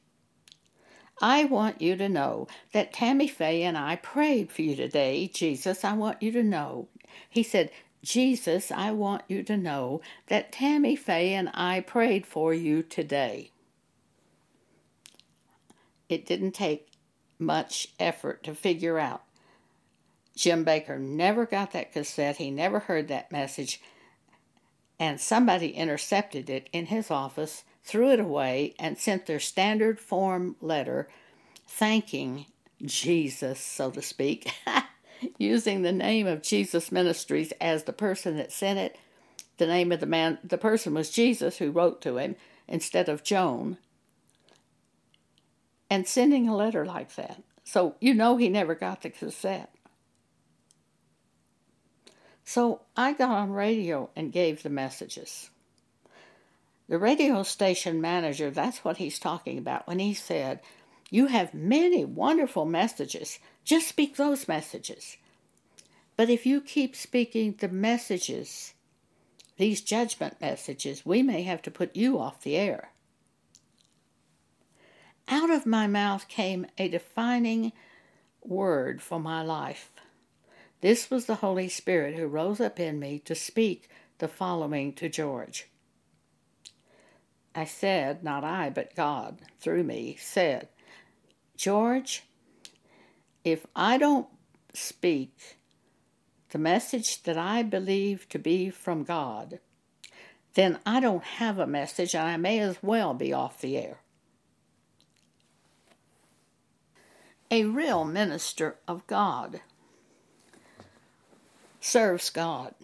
I 1.20 1.44
want 1.44 1.82
you 1.82 1.96
to 1.96 2.08
know 2.08 2.46
that 2.72 2.92
Tammy 2.92 3.26
Faye 3.26 3.64
and 3.64 3.76
I 3.76 3.96
prayed 3.96 4.52
for 4.52 4.62
you 4.62 4.76
today. 4.76 5.26
Jesus, 5.26 5.84
I 5.84 5.94
want 5.94 6.22
you 6.22 6.30
to 6.32 6.44
know. 6.44 6.88
He 7.28 7.42
said, 7.42 7.70
Jesus, 8.02 8.70
I 8.70 8.92
want 8.92 9.22
you 9.28 9.42
to 9.42 9.56
know 9.56 10.00
that 10.28 10.52
Tammy 10.52 10.96
Faye 10.96 11.34
and 11.34 11.50
I 11.52 11.80
prayed 11.80 12.26
for 12.26 12.54
you 12.54 12.82
today. 12.82 13.50
It 16.08 16.24
didn't 16.24 16.52
take 16.52 16.92
much 17.38 17.88
effort 17.98 18.42
to 18.44 18.54
figure 18.54 18.98
out. 18.98 19.22
Jim 20.36 20.64
Bakker 20.64 20.98
never 20.98 21.44
got 21.46 21.72
that 21.72 21.92
cassette, 21.92 22.36
he 22.36 22.50
never 22.50 22.78
heard 22.80 23.08
that 23.08 23.32
message, 23.32 23.80
and 24.98 25.20
somebody 25.20 25.70
intercepted 25.70 26.48
it 26.48 26.68
in 26.72 26.86
his 26.86 27.10
office 27.10 27.64
threw 27.88 28.10
it 28.10 28.20
away, 28.20 28.74
and 28.78 28.98
sent 28.98 29.24
their 29.24 29.40
standard 29.40 29.98
form 29.98 30.54
letter 30.60 31.08
thanking 31.66 32.44
Jesus, 32.84 33.58
so 33.58 33.90
to 33.90 34.02
speak, 34.02 34.52
using 35.38 35.82
the 35.82 35.92
name 35.92 36.26
of 36.26 36.42
Jesus 36.42 36.92
Ministries 36.92 37.52
as 37.60 37.84
the 37.84 37.92
person 37.92 38.36
that 38.36 38.52
sent 38.52 38.78
it. 38.78 38.96
The 39.58 39.66
name 39.66 39.90
of 39.92 40.00
the 40.00 40.06
man, 40.06 40.38
the 40.44 40.58
person 40.58 40.94
was 40.94 41.10
Jesus 41.10 41.58
who 41.58 41.70
wrote 41.70 42.00
to 42.02 42.18
him 42.18 42.36
instead 42.66 43.08
of 43.08 43.24
Joan. 43.24 43.78
And 45.90 46.06
sending 46.06 46.48
a 46.48 46.56
letter 46.56 46.84
like 46.84 47.14
that. 47.16 47.42
So 47.64 47.96
you 48.00 48.14
know 48.14 48.36
he 48.36 48.48
never 48.48 48.74
got 48.74 49.02
the 49.02 49.10
cassette. 49.10 49.74
So 52.44 52.80
I 52.96 53.12
got 53.12 53.30
on 53.30 53.50
radio 53.50 54.08
and 54.16 54.32
gave 54.32 54.62
the 54.62 54.70
messages. 54.70 55.50
The 56.88 56.98
radio 56.98 57.42
station 57.42 58.00
manager, 58.00 58.50
that's 58.50 58.82
what 58.82 58.96
he's 58.96 59.18
talking 59.18 59.58
about 59.58 59.86
when 59.86 59.98
he 59.98 60.14
said, 60.14 60.60
You 61.10 61.26
have 61.26 61.52
many 61.52 62.06
wonderful 62.06 62.64
messages. 62.64 63.38
Just 63.68 63.86
speak 63.86 64.16
those 64.16 64.48
messages. 64.48 65.18
But 66.16 66.30
if 66.30 66.46
you 66.46 66.62
keep 66.62 66.96
speaking 66.96 67.54
the 67.58 67.68
messages, 67.68 68.72
these 69.58 69.82
judgment 69.82 70.40
messages, 70.40 71.04
we 71.04 71.22
may 71.22 71.42
have 71.42 71.60
to 71.62 71.70
put 71.70 71.94
you 71.94 72.18
off 72.18 72.42
the 72.42 72.56
air. 72.56 72.92
Out 75.28 75.50
of 75.50 75.66
my 75.66 75.86
mouth 75.86 76.28
came 76.28 76.64
a 76.78 76.88
defining 76.88 77.72
word 78.42 79.02
for 79.02 79.20
my 79.20 79.42
life. 79.42 79.92
This 80.80 81.10
was 81.10 81.26
the 81.26 81.34
Holy 81.34 81.68
Spirit 81.68 82.14
who 82.14 82.26
rose 82.26 82.62
up 82.62 82.80
in 82.80 82.98
me 82.98 83.18
to 83.26 83.34
speak 83.34 83.90
the 84.16 84.28
following 84.28 84.94
to 84.94 85.10
George. 85.10 85.68
I 87.54 87.66
said, 87.66 88.24
not 88.24 88.44
I, 88.44 88.70
but 88.70 88.94
God, 88.94 89.42
through 89.60 89.84
me, 89.84 90.16
said, 90.18 90.68
George, 91.54 92.22
if 93.50 93.66
I 93.74 93.98
don't 93.98 94.28
speak 94.74 95.58
the 96.50 96.58
message 96.58 97.22
that 97.24 97.36
I 97.36 97.62
believe 97.62 98.28
to 98.30 98.38
be 98.38 98.70
from 98.70 99.04
God, 99.04 99.60
then 100.54 100.78
I 100.86 101.00
don't 101.00 101.24
have 101.24 101.58
a 101.58 101.66
message 101.66 102.14
and 102.14 102.26
I 102.26 102.36
may 102.36 102.58
as 102.60 102.82
well 102.82 103.14
be 103.14 103.32
off 103.32 103.60
the 103.60 103.76
air. 103.76 103.98
A 107.50 107.64
real 107.64 108.04
minister 108.04 108.76
of 108.86 109.06
God 109.06 109.60
serves 111.80 112.28
God. 112.30 112.74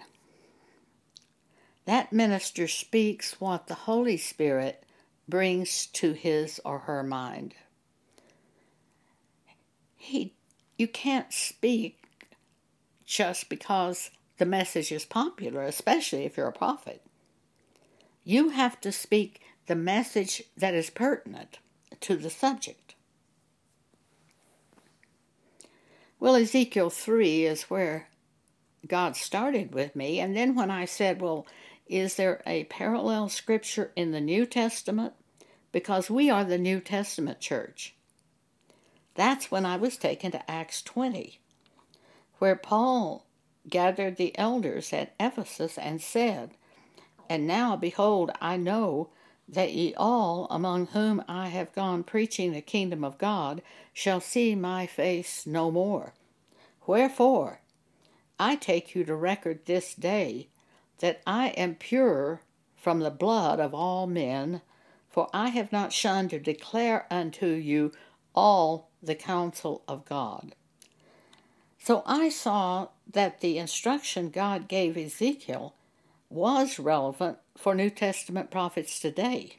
That 1.84 2.12
minister 2.12 2.66
speaks 2.66 3.40
what 3.40 3.66
the 3.66 3.74
Holy 3.74 4.16
Spirit 4.16 4.84
brings 5.28 5.86
to 5.86 6.12
his 6.12 6.60
or 6.64 6.80
her 6.80 7.02
mind. 7.02 7.54
He, 9.96 10.33
you 10.76 10.88
can't 10.88 11.32
speak 11.32 12.02
just 13.04 13.48
because 13.48 14.10
the 14.38 14.46
message 14.46 14.90
is 14.90 15.04
popular, 15.04 15.62
especially 15.62 16.24
if 16.24 16.36
you're 16.36 16.48
a 16.48 16.52
prophet. 16.52 17.02
You 18.24 18.50
have 18.50 18.80
to 18.80 18.90
speak 18.90 19.40
the 19.66 19.76
message 19.76 20.42
that 20.56 20.74
is 20.74 20.90
pertinent 20.90 21.58
to 22.00 22.16
the 22.16 22.30
subject. 22.30 22.94
Well, 26.18 26.36
Ezekiel 26.36 26.90
3 26.90 27.44
is 27.44 27.64
where 27.64 28.08
God 28.86 29.16
started 29.16 29.74
with 29.74 29.94
me. 29.94 30.20
And 30.20 30.36
then 30.36 30.54
when 30.54 30.70
I 30.70 30.84
said, 30.84 31.20
Well, 31.20 31.46
is 31.86 32.16
there 32.16 32.42
a 32.46 32.64
parallel 32.64 33.28
scripture 33.28 33.92
in 33.94 34.10
the 34.10 34.20
New 34.20 34.46
Testament? 34.46 35.12
Because 35.70 36.08
we 36.10 36.30
are 36.30 36.44
the 36.44 36.58
New 36.58 36.80
Testament 36.80 37.40
church. 37.40 37.94
That's 39.14 39.50
when 39.50 39.64
I 39.64 39.76
was 39.76 39.96
taken 39.96 40.32
to 40.32 40.50
Acts 40.50 40.82
20, 40.82 41.40
where 42.38 42.56
Paul 42.56 43.26
gathered 43.68 44.16
the 44.16 44.36
elders 44.38 44.92
at 44.92 45.14
Ephesus 45.20 45.78
and 45.78 46.00
said, 46.00 46.50
And 47.28 47.46
now, 47.46 47.76
behold, 47.76 48.32
I 48.40 48.56
know 48.56 49.10
that 49.48 49.72
ye 49.72 49.94
all, 49.96 50.46
among 50.50 50.88
whom 50.88 51.22
I 51.28 51.48
have 51.48 51.72
gone 51.74 52.02
preaching 52.02 52.52
the 52.52 52.60
kingdom 52.60 53.04
of 53.04 53.18
God, 53.18 53.62
shall 53.92 54.20
see 54.20 54.54
my 54.54 54.86
face 54.86 55.46
no 55.46 55.70
more. 55.70 56.14
Wherefore, 56.86 57.60
I 58.38 58.56
take 58.56 58.94
you 58.94 59.04
to 59.04 59.14
record 59.14 59.64
this 59.64 59.94
day 59.94 60.48
that 60.98 61.22
I 61.26 61.48
am 61.48 61.76
pure 61.76 62.40
from 62.76 63.00
the 63.00 63.10
blood 63.10 63.60
of 63.60 63.74
all 63.74 64.06
men, 64.06 64.60
for 65.08 65.28
I 65.32 65.48
have 65.50 65.70
not 65.72 65.92
shunned 65.92 66.30
to 66.30 66.38
declare 66.38 67.06
unto 67.10 67.46
you 67.46 67.92
all 68.34 68.90
the 69.06 69.14
counsel 69.14 69.82
of 69.86 70.04
God. 70.04 70.54
So 71.78 72.02
I 72.06 72.28
saw 72.28 72.88
that 73.10 73.40
the 73.40 73.58
instruction 73.58 74.30
God 74.30 74.68
gave 74.68 74.96
Ezekiel 74.96 75.74
was 76.30 76.78
relevant 76.78 77.38
for 77.56 77.74
New 77.74 77.90
Testament 77.90 78.50
prophets 78.50 78.98
today. 78.98 79.58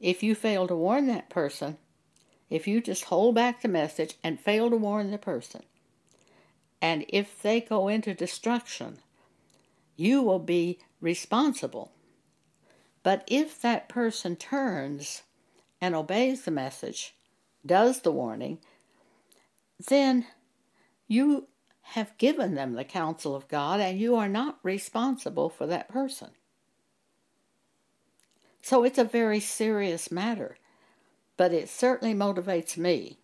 If 0.00 0.22
you 0.22 0.34
fail 0.34 0.66
to 0.68 0.74
warn 0.76 1.06
that 1.06 1.30
person, 1.30 1.78
if 2.50 2.66
you 2.66 2.80
just 2.80 3.04
hold 3.04 3.34
back 3.34 3.62
the 3.62 3.68
message 3.68 4.14
and 4.22 4.40
fail 4.40 4.70
to 4.70 4.76
warn 4.76 5.10
the 5.10 5.18
person, 5.18 5.62
and 6.82 7.04
if 7.08 7.40
they 7.40 7.60
go 7.60 7.88
into 7.88 8.12
destruction, 8.14 8.98
you 9.96 10.22
will 10.22 10.38
be 10.38 10.78
responsible. 11.00 11.92
But 13.02 13.24
if 13.26 13.60
that 13.62 13.88
person 13.88 14.36
turns 14.36 15.22
and 15.80 15.94
obeys 15.94 16.42
the 16.42 16.50
message, 16.50 17.15
does 17.66 18.00
the 18.00 18.12
warning, 18.12 18.58
then 19.88 20.26
you 21.06 21.48
have 21.82 22.16
given 22.18 22.54
them 22.54 22.72
the 22.74 22.84
counsel 22.84 23.34
of 23.34 23.48
God 23.48 23.80
and 23.80 23.98
you 23.98 24.16
are 24.16 24.28
not 24.28 24.58
responsible 24.62 25.48
for 25.48 25.66
that 25.66 25.88
person. 25.88 26.30
So 28.62 28.82
it's 28.82 28.98
a 28.98 29.04
very 29.04 29.38
serious 29.38 30.10
matter, 30.10 30.56
but 31.36 31.52
it 31.52 31.68
certainly 31.68 32.14
motivates 32.14 32.76
me 32.76 33.18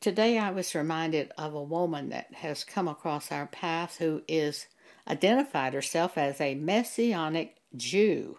Today 0.00 0.38
I 0.38 0.52
was 0.52 0.76
reminded 0.76 1.32
of 1.36 1.54
a 1.54 1.62
woman 1.62 2.10
that 2.10 2.32
has 2.34 2.62
come 2.62 2.86
across 2.86 3.32
our 3.32 3.46
path 3.46 3.98
who 3.98 4.22
is 4.28 4.68
identified 5.08 5.74
herself 5.74 6.16
as 6.16 6.40
a 6.40 6.54
messianic 6.54 7.56
Jew. 7.76 8.38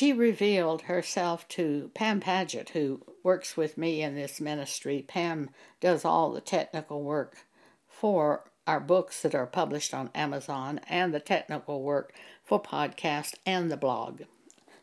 She 0.00 0.14
revealed 0.14 0.80
herself 0.84 1.46
to 1.48 1.90
Pam 1.92 2.20
Paget, 2.20 2.70
who 2.70 3.02
works 3.22 3.54
with 3.54 3.76
me 3.76 4.00
in 4.00 4.14
this 4.14 4.40
ministry. 4.40 5.04
Pam 5.06 5.50
does 5.78 6.06
all 6.06 6.32
the 6.32 6.40
technical 6.40 7.02
work 7.02 7.44
for 7.86 8.50
our 8.66 8.80
books 8.80 9.20
that 9.20 9.34
are 9.34 9.46
published 9.46 9.92
on 9.92 10.08
Amazon 10.14 10.80
and 10.88 11.12
the 11.12 11.20
technical 11.20 11.82
work 11.82 12.14
for 12.42 12.62
podcast 12.62 13.34
and 13.44 13.70
the 13.70 13.76
blog. 13.76 14.22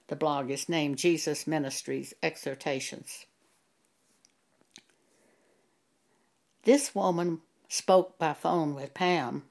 The 0.06 0.16
blog 0.16 0.52
is 0.52 0.70
named 0.70 1.00
Jesus 1.00 1.48
Ministries 1.48 2.14
Exhortations. 2.22 3.26
This 6.62 6.94
woman 6.94 7.42
spoke 7.68 8.20
by 8.20 8.34
phone 8.34 8.76
with 8.76 8.94
Pam, 8.94 9.46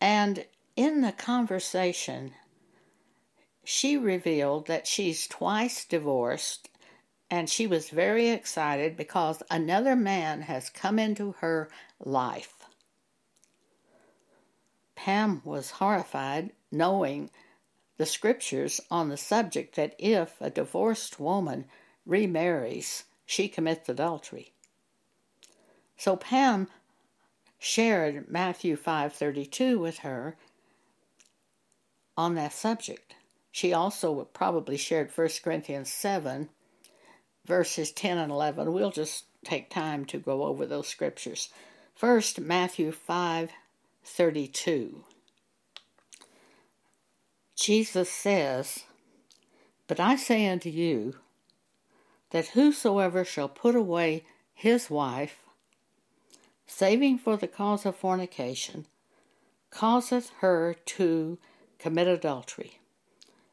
and 0.00 0.46
in 0.76 1.00
the 1.00 1.10
conversation, 1.10 2.34
she 3.70 3.98
revealed 3.98 4.66
that 4.66 4.86
she's 4.86 5.26
twice 5.26 5.84
divorced 5.84 6.70
and 7.30 7.50
she 7.50 7.66
was 7.66 7.90
very 7.90 8.30
excited 8.30 8.96
because 8.96 9.42
another 9.50 9.94
man 9.94 10.40
has 10.40 10.70
come 10.70 10.98
into 10.98 11.32
her 11.40 11.68
life. 12.02 12.64
Pam 14.96 15.42
was 15.44 15.72
horrified 15.72 16.50
knowing 16.72 17.28
the 17.98 18.06
scriptures 18.06 18.80
on 18.90 19.10
the 19.10 19.18
subject 19.18 19.76
that 19.76 19.94
if 19.98 20.40
a 20.40 20.48
divorced 20.48 21.20
woman 21.20 21.66
remarries, 22.06 23.04
she 23.26 23.48
commits 23.48 23.86
adultery. 23.86 24.54
So 25.98 26.16
Pam 26.16 26.68
shared 27.58 28.30
Matthew 28.30 28.76
5:32 28.76 29.78
with 29.78 29.98
her 29.98 30.38
on 32.16 32.34
that 32.36 32.54
subject. 32.54 33.14
She 33.58 33.72
also 33.72 34.22
probably 34.26 34.76
shared 34.76 35.10
1 35.12 35.28
Corinthians 35.42 35.92
7 35.92 36.48
verses 37.44 37.90
10 37.90 38.16
and 38.16 38.30
11. 38.30 38.72
We'll 38.72 38.92
just 38.92 39.24
take 39.44 39.68
time 39.68 40.04
to 40.04 40.18
go 40.18 40.44
over 40.44 40.64
those 40.64 40.86
scriptures. 40.86 41.48
First, 41.92 42.38
Matthew 42.38 42.92
5:32. 42.92 45.02
Jesus 47.56 48.08
says, 48.08 48.84
But 49.88 49.98
I 49.98 50.14
say 50.14 50.46
unto 50.46 50.70
you, 50.70 51.16
that 52.30 52.50
whosoever 52.50 53.24
shall 53.24 53.48
put 53.48 53.74
away 53.74 54.24
his 54.54 54.88
wife, 54.88 55.40
saving 56.64 57.18
for 57.18 57.36
the 57.36 57.48
cause 57.48 57.84
of 57.84 57.96
fornication, 57.96 58.86
causeth 59.70 60.30
her 60.42 60.74
to 60.74 61.38
commit 61.80 62.06
adultery. 62.06 62.77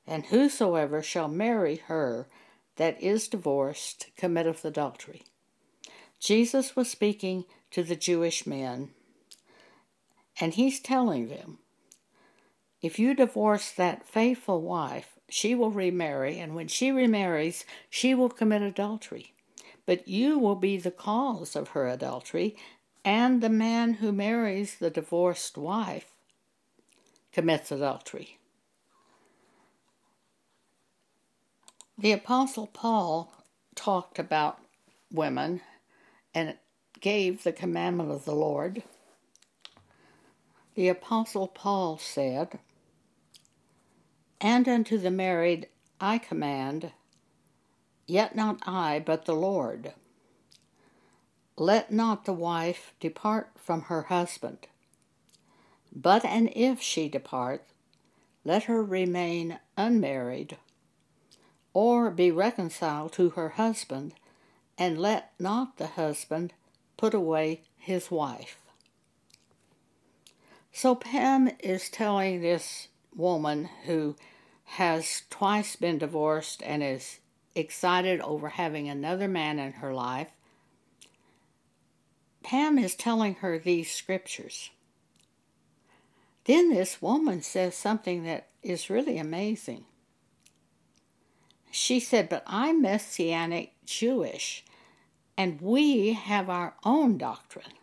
And 0.07 0.27
whosoever 0.27 1.01
shall 1.01 1.27
marry 1.27 1.77
her 1.87 2.27
that 2.75 3.01
is 3.01 3.27
divorced 3.27 4.07
committeth 4.15 4.63
adultery. 4.65 5.23
Jesus 6.19 6.75
was 6.75 6.89
speaking 6.89 7.45
to 7.71 7.83
the 7.83 7.95
Jewish 7.95 8.45
men, 8.45 8.91
and 10.39 10.53
he's 10.53 10.79
telling 10.79 11.27
them 11.27 11.59
if 12.81 12.99
you 12.99 13.15
divorce 13.15 13.71
that 13.71 14.07
faithful 14.07 14.61
wife, 14.61 15.17
she 15.27 15.55
will 15.55 15.71
remarry, 15.71 16.39
and 16.39 16.53
when 16.53 16.67
she 16.67 16.91
remarries, 16.91 17.65
she 17.89 18.13
will 18.13 18.29
commit 18.29 18.61
adultery. 18.61 19.33
But 19.85 20.07
you 20.07 20.37
will 20.37 20.55
be 20.55 20.77
the 20.77 20.91
cause 20.91 21.55
of 21.55 21.69
her 21.69 21.87
adultery, 21.87 22.55
and 23.03 23.41
the 23.41 23.49
man 23.49 23.95
who 23.95 24.11
marries 24.11 24.75
the 24.75 24.89
divorced 24.89 25.57
wife 25.57 26.11
commits 27.31 27.71
adultery. 27.71 28.37
The 31.97 32.11
Apostle 32.11 32.67
Paul 32.67 33.31
talked 33.73 34.19
about 34.19 34.59
women 35.09 35.61
and 36.33 36.57
gave 36.99 37.43
the 37.43 37.53
commandment 37.53 38.11
of 38.11 38.25
the 38.25 38.35
Lord. 38.35 38.83
The 40.75 40.89
Apostle 40.89 41.47
Paul 41.47 41.97
said, 41.97 42.59
And 44.41 44.67
unto 44.67 44.97
the 44.97 45.09
married 45.09 45.69
I 46.01 46.17
command, 46.17 46.91
yet 48.05 48.35
not 48.35 48.59
I, 48.67 48.99
but 48.99 49.23
the 49.23 49.35
Lord. 49.35 49.93
Let 51.57 51.93
not 51.93 52.25
the 52.25 52.33
wife 52.33 52.93
depart 52.99 53.51
from 53.55 53.83
her 53.83 54.03
husband, 54.03 54.67
but 55.95 56.25
and 56.25 56.51
if 56.53 56.81
she 56.81 57.07
depart, 57.07 57.65
let 58.43 58.63
her 58.63 58.83
remain 58.83 59.59
unmarried 59.77 60.57
or 61.75 62.09
be 62.09 62.31
reconciled 62.31 63.11
to 63.11 63.31
her 63.31 63.49
husband, 63.49 64.13
and 64.77 64.97
let 64.97 65.33
not 65.37 65.75
the 65.75 65.87
husband 65.87 66.53
put 66.95 67.13
away 67.13 67.61
his 67.77 68.09
wife. 68.09 68.57
So 70.71 70.95
Pam 70.95 71.51
is 71.59 71.89
telling 71.89 72.39
this 72.41 72.87
woman 73.13 73.69
who 73.85 74.15
has 74.63 75.23
twice 75.29 75.75
been 75.75 75.97
divorced 75.97 76.63
and 76.63 76.81
is 76.81 77.19
excited 77.55 78.21
over 78.21 78.49
having 78.49 78.87
another 78.87 79.27
man 79.27 79.59
in 79.59 79.73
her 79.73 79.93
life. 79.93 80.29
Pam 82.41 82.79
is 82.79 82.95
telling 82.95 83.35
her 83.35 83.59
these 83.59 83.91
scriptures. 83.91 84.69
Then 86.45 86.69
this 86.69 87.01
woman 87.01 87.41
says 87.41 87.75
something 87.75 88.23
that 88.23 88.47
is 88.63 88.89
really 88.89 89.17
amazing. 89.17 89.83
She 91.75 91.99
said, 91.99 92.29
But 92.29 92.43
I'm 92.47 92.81
Messianic 92.81 93.73
Jewish, 93.85 94.63
and 95.35 95.59
we 95.59 96.13
have 96.13 96.49
our 96.49 96.75
own 96.85 97.17
doctrine. 97.17 97.73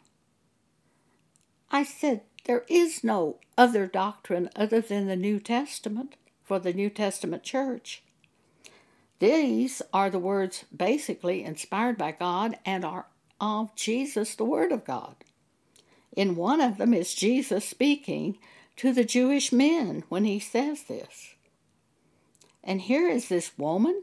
I 1.70 1.84
said, 1.84 2.22
There 2.44 2.64
is 2.70 3.04
no 3.04 3.36
other 3.58 3.86
doctrine 3.86 4.48
other 4.56 4.80
than 4.80 5.08
the 5.08 5.14
New 5.14 5.38
Testament 5.38 6.16
for 6.42 6.58
the 6.58 6.72
New 6.72 6.88
Testament 6.88 7.42
church. 7.42 8.02
These 9.18 9.82
are 9.92 10.08
the 10.08 10.18
words 10.18 10.64
basically 10.74 11.44
inspired 11.44 11.98
by 11.98 12.12
God 12.12 12.56
and 12.64 12.86
are 12.86 13.08
of 13.42 13.74
Jesus, 13.76 14.34
the 14.34 14.46
Word 14.46 14.72
of 14.72 14.86
God. 14.86 15.16
In 16.16 16.34
one 16.34 16.62
of 16.62 16.78
them 16.78 16.94
is 16.94 17.12
Jesus 17.14 17.68
speaking 17.68 18.38
to 18.76 18.94
the 18.94 19.04
Jewish 19.04 19.52
men 19.52 20.04
when 20.08 20.24
he 20.24 20.38
says 20.38 20.84
this. 20.84 21.34
And 22.64 22.82
here 22.82 23.08
is 23.08 23.28
this 23.28 23.56
woman 23.58 24.02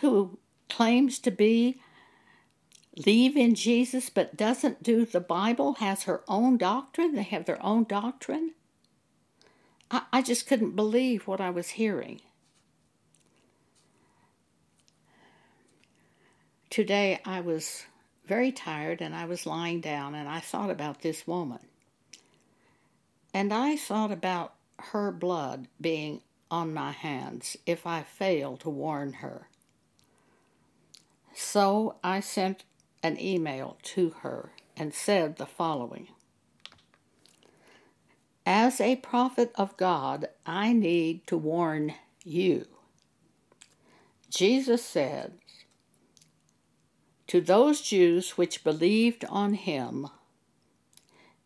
who 0.00 0.38
claims 0.68 1.18
to 1.20 1.30
be 1.30 1.80
leave 2.96 3.36
in 3.36 3.54
Jesus 3.54 4.10
but 4.10 4.36
doesn't 4.36 4.82
do 4.82 5.04
the 5.04 5.20
Bible, 5.20 5.74
has 5.74 6.04
her 6.04 6.22
own 6.28 6.56
doctrine. 6.56 7.14
They 7.14 7.22
have 7.22 7.44
their 7.44 7.64
own 7.64 7.84
doctrine. 7.84 8.52
I, 9.90 10.02
I 10.12 10.22
just 10.22 10.46
couldn't 10.46 10.76
believe 10.76 11.26
what 11.26 11.40
I 11.40 11.50
was 11.50 11.70
hearing. 11.70 12.20
Today 16.68 17.20
I 17.24 17.40
was 17.40 17.84
very 18.26 18.52
tired 18.52 19.00
and 19.00 19.14
I 19.14 19.24
was 19.24 19.44
lying 19.44 19.80
down 19.80 20.14
and 20.14 20.28
I 20.28 20.38
thought 20.38 20.70
about 20.70 21.02
this 21.02 21.26
woman. 21.26 21.58
And 23.34 23.52
I 23.52 23.76
thought 23.76 24.12
about 24.12 24.54
her 24.78 25.10
blood 25.10 25.66
being 25.80 26.22
on 26.50 26.74
my 26.74 26.92
hands 26.92 27.56
if 27.66 27.86
I 27.86 28.02
fail 28.02 28.56
to 28.58 28.70
warn 28.70 29.14
her. 29.14 29.48
So 31.34 31.96
I 32.02 32.20
sent 32.20 32.64
an 33.02 33.18
email 33.20 33.78
to 33.82 34.10
her 34.20 34.52
and 34.76 34.92
said 34.92 35.36
the 35.36 35.46
following 35.46 36.08
As 38.44 38.80
a 38.80 38.96
prophet 38.96 39.52
of 39.54 39.76
God, 39.76 40.28
I 40.44 40.72
need 40.72 41.26
to 41.28 41.36
warn 41.36 41.94
you. 42.24 42.66
Jesus 44.30 44.84
said, 44.84 45.32
To 47.26 47.40
those 47.40 47.80
Jews 47.80 48.38
which 48.38 48.64
believed 48.64 49.24
on 49.28 49.54
him, 49.54 50.08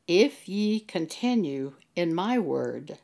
if 0.07 0.49
ye 0.49 0.81
continue 0.81 1.75
in 1.97 2.15
my 2.15 2.39
word, 2.39 2.99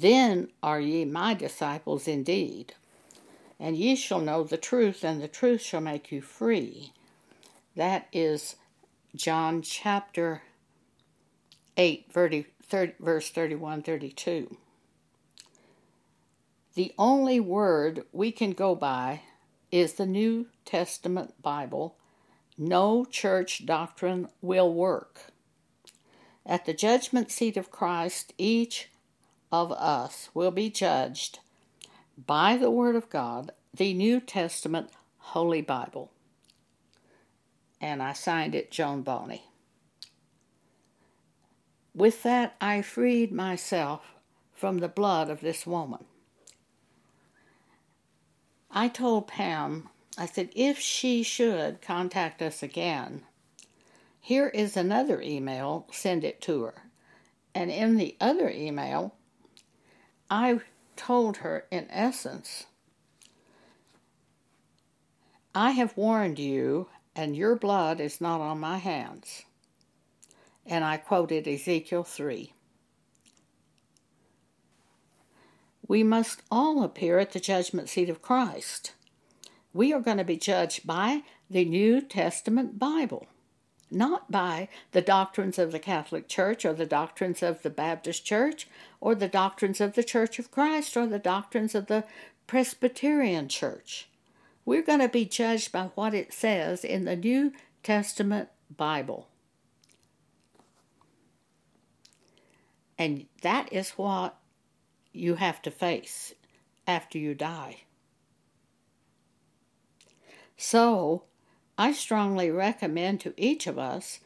then 0.00 0.48
are 0.62 0.80
ye 0.80 1.04
my 1.04 1.34
disciples 1.34 2.06
indeed, 2.06 2.74
and 3.58 3.76
ye 3.76 3.96
shall 3.96 4.20
know 4.20 4.44
the 4.44 4.56
truth, 4.56 5.04
and 5.04 5.20
the 5.20 5.28
truth 5.28 5.60
shall 5.60 5.80
make 5.80 6.12
you 6.12 6.20
free. 6.20 6.92
That 7.74 8.08
is 8.12 8.56
John 9.14 9.62
chapter 9.62 10.42
8, 11.76 12.12
verse 12.12 13.30
31 13.30 13.82
32. 13.82 14.56
The 16.74 16.92
only 16.98 17.40
word 17.40 18.04
we 18.12 18.30
can 18.30 18.52
go 18.52 18.74
by 18.74 19.22
is 19.72 19.94
the 19.94 20.06
New 20.06 20.46
Testament 20.64 21.40
Bible. 21.42 21.96
No 22.56 23.04
church 23.04 23.66
doctrine 23.66 24.28
will 24.40 24.72
work. 24.72 25.32
At 26.44 26.66
the 26.66 26.74
judgment 26.74 27.30
seat 27.30 27.56
of 27.56 27.70
Christ, 27.70 28.32
each 28.38 28.90
of 29.50 29.72
us 29.72 30.28
will 30.34 30.50
be 30.50 30.70
judged 30.70 31.40
by 32.26 32.56
the 32.56 32.70
Word 32.70 32.96
of 32.96 33.10
God, 33.10 33.52
the 33.72 33.94
New 33.94 34.20
Testament 34.20 34.90
Holy 35.18 35.62
Bible. 35.62 36.10
And 37.80 38.02
I 38.02 38.12
signed 38.12 38.54
it 38.54 38.70
Joan 38.70 39.02
Boney. 39.02 39.44
With 41.94 42.22
that, 42.22 42.56
I 42.60 42.82
freed 42.82 43.32
myself 43.32 44.14
from 44.54 44.78
the 44.78 44.88
blood 44.88 45.30
of 45.30 45.40
this 45.40 45.66
woman. 45.66 46.04
I 48.70 48.88
told 48.88 49.28
Pam, 49.28 49.88
I 50.16 50.26
said, 50.26 50.50
if 50.54 50.78
she 50.78 51.22
should 51.22 51.80
contact 51.80 52.42
us 52.42 52.62
again, 52.62 53.22
here 54.20 54.48
is 54.48 54.76
another 54.76 55.22
email, 55.22 55.86
send 55.90 56.22
it 56.22 56.40
to 56.42 56.64
her. 56.64 56.82
And 57.54 57.70
in 57.70 57.96
the 57.96 58.16
other 58.20 58.50
email, 58.50 59.14
I 60.30 60.60
told 60.96 61.38
her, 61.38 61.66
in 61.70 61.86
essence, 61.90 62.66
I 65.54 65.70
have 65.72 65.96
warned 65.96 66.38
you, 66.38 66.88
and 67.16 67.36
your 67.36 67.56
blood 67.56 68.00
is 68.00 68.20
not 68.20 68.40
on 68.40 68.60
my 68.60 68.78
hands. 68.78 69.44
And 70.66 70.84
I 70.84 70.98
quoted 70.98 71.48
Ezekiel 71.48 72.04
3. 72.04 72.52
We 75.86 76.02
must 76.02 76.42
all 76.50 76.82
appear 76.82 77.18
at 77.18 77.32
the 77.32 77.40
judgment 77.40 77.88
seat 77.88 78.10
of 78.10 78.20
Christ. 78.20 78.92
We 79.72 79.92
are 79.94 80.00
going 80.00 80.18
to 80.18 80.24
be 80.24 80.36
judged 80.36 80.86
by 80.86 81.22
the 81.48 81.64
New 81.64 82.02
Testament 82.02 82.78
Bible 82.78 83.26
not 83.90 84.30
by 84.30 84.68
the 84.92 85.00
doctrines 85.00 85.58
of 85.58 85.72
the 85.72 85.78
Catholic 85.78 86.28
Church 86.28 86.64
or 86.64 86.72
the 86.72 86.86
doctrines 86.86 87.42
of 87.42 87.62
the 87.62 87.70
Baptist 87.70 88.24
Church 88.24 88.68
or 89.00 89.14
the 89.14 89.28
doctrines 89.28 89.80
of 89.80 89.94
the 89.94 90.04
Church 90.04 90.38
of 90.38 90.50
Christ 90.50 90.96
or 90.96 91.06
the 91.06 91.18
doctrines 91.18 91.74
of 91.74 91.86
the 91.86 92.04
Presbyterian 92.46 93.48
Church. 93.48 94.08
We're 94.64 94.82
going 94.82 95.00
to 95.00 95.08
be 95.08 95.24
judged 95.24 95.72
by 95.72 95.90
what 95.94 96.14
it 96.14 96.32
says 96.32 96.84
in 96.84 97.04
the 97.04 97.16
New 97.16 97.52
Testament 97.82 98.50
Bible. 98.76 99.28
And 102.98 103.26
that 103.42 103.72
is 103.72 103.90
what 103.90 104.36
you 105.12 105.36
have 105.36 105.62
to 105.62 105.70
face 105.70 106.34
after 106.86 107.16
you 107.16 107.34
die. 107.34 107.82
So, 110.56 111.22
I 111.80 111.92
strongly 111.92 112.50
recommend 112.50 113.20
to 113.20 113.34
each 113.36 113.68
of 113.68 113.78
us 113.78 114.18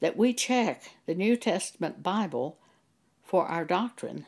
that 0.00 0.16
we 0.16 0.32
check 0.32 0.96
the 1.04 1.14
New 1.14 1.36
Testament 1.36 2.02
Bible 2.02 2.56
for 3.22 3.46
our 3.46 3.66
doctrine 3.66 4.24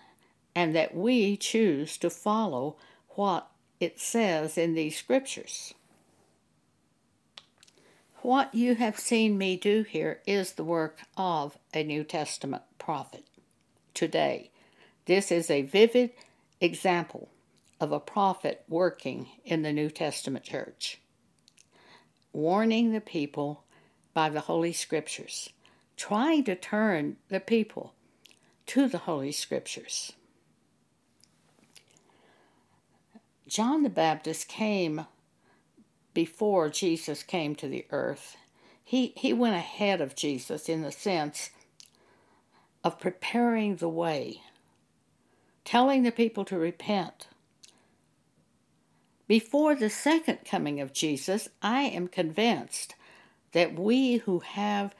and 0.54 0.76
that 0.76 0.94
we 0.94 1.38
choose 1.38 1.96
to 1.98 2.10
follow 2.10 2.76
what 3.10 3.48
it 3.80 3.98
says 3.98 4.58
in 4.58 4.74
these 4.74 4.98
scriptures. 4.98 5.72
What 8.22 8.54
you 8.54 8.74
have 8.74 8.98
seen 8.98 9.38
me 9.38 9.56
do 9.56 9.82
here 9.84 10.20
is 10.26 10.52
the 10.52 10.64
work 10.64 10.98
of 11.16 11.56
a 11.72 11.82
New 11.82 12.04
Testament 12.04 12.64
prophet 12.78 13.24
today. 13.94 14.50
This 15.06 15.32
is 15.32 15.50
a 15.50 15.62
vivid 15.62 16.10
example 16.60 17.30
of 17.80 17.92
a 17.92 18.00
prophet 18.00 18.64
working 18.68 19.28
in 19.44 19.62
the 19.62 19.72
New 19.72 19.88
Testament 19.88 20.44
church, 20.44 20.98
warning 22.32 22.92
the 22.92 23.00
people 23.00 23.64
by 24.14 24.28
the 24.28 24.40
Holy 24.40 24.72
Scriptures, 24.72 25.50
trying 25.96 26.44
to 26.44 26.54
turn 26.54 27.16
the 27.28 27.40
people 27.40 27.94
to 28.66 28.88
the 28.88 28.98
Holy 28.98 29.32
Scriptures. 29.32 30.12
John 33.46 33.82
the 33.82 33.90
Baptist 33.90 34.46
came 34.46 35.06
before 36.12 36.68
Jesus 36.68 37.22
came 37.22 37.54
to 37.54 37.68
the 37.68 37.86
earth. 37.90 38.36
He, 38.84 39.12
he 39.16 39.32
went 39.32 39.56
ahead 39.56 40.00
of 40.00 40.16
Jesus 40.16 40.68
in 40.68 40.82
the 40.82 40.92
sense 40.92 41.50
of 42.84 42.98
preparing 42.98 43.76
the 43.76 43.88
way, 43.88 44.42
telling 45.64 46.02
the 46.02 46.12
people 46.12 46.44
to 46.46 46.58
repent. 46.58 47.28
Before 49.28 49.76
the 49.76 49.90
second 49.90 50.38
coming 50.44 50.80
of 50.80 50.92
Jesus, 50.92 51.48
I 51.62 51.82
am 51.82 52.08
convinced 52.08 52.96
that 53.52 53.78
we 53.78 54.16
who 54.16 54.40
have 54.40 54.94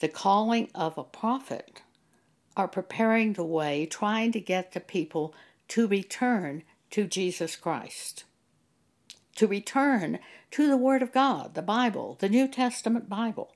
the 0.00 0.08
calling 0.08 0.68
of 0.74 0.98
a 0.98 1.04
prophet 1.04 1.80
are 2.56 2.68
preparing 2.68 3.32
the 3.32 3.44
way, 3.44 3.86
trying 3.86 4.32
to 4.32 4.40
get 4.40 4.72
the 4.72 4.80
people 4.80 5.34
to 5.68 5.88
return 5.88 6.64
to 6.90 7.06
Jesus 7.06 7.56
Christ 7.56 8.24
to 9.38 9.46
return 9.46 10.18
to 10.50 10.66
the 10.66 10.76
Word 10.76 11.00
of 11.00 11.12
God, 11.12 11.54
the 11.54 11.62
Bible, 11.62 12.16
the 12.18 12.28
New 12.28 12.48
Testament 12.48 13.08
Bible. 13.08 13.54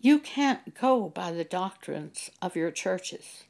You 0.00 0.20
can't 0.20 0.78
go 0.80 1.08
by 1.08 1.32
the 1.32 1.42
doctrines 1.42 2.30
of 2.40 2.54
your 2.54 2.70
churches, 2.70 3.42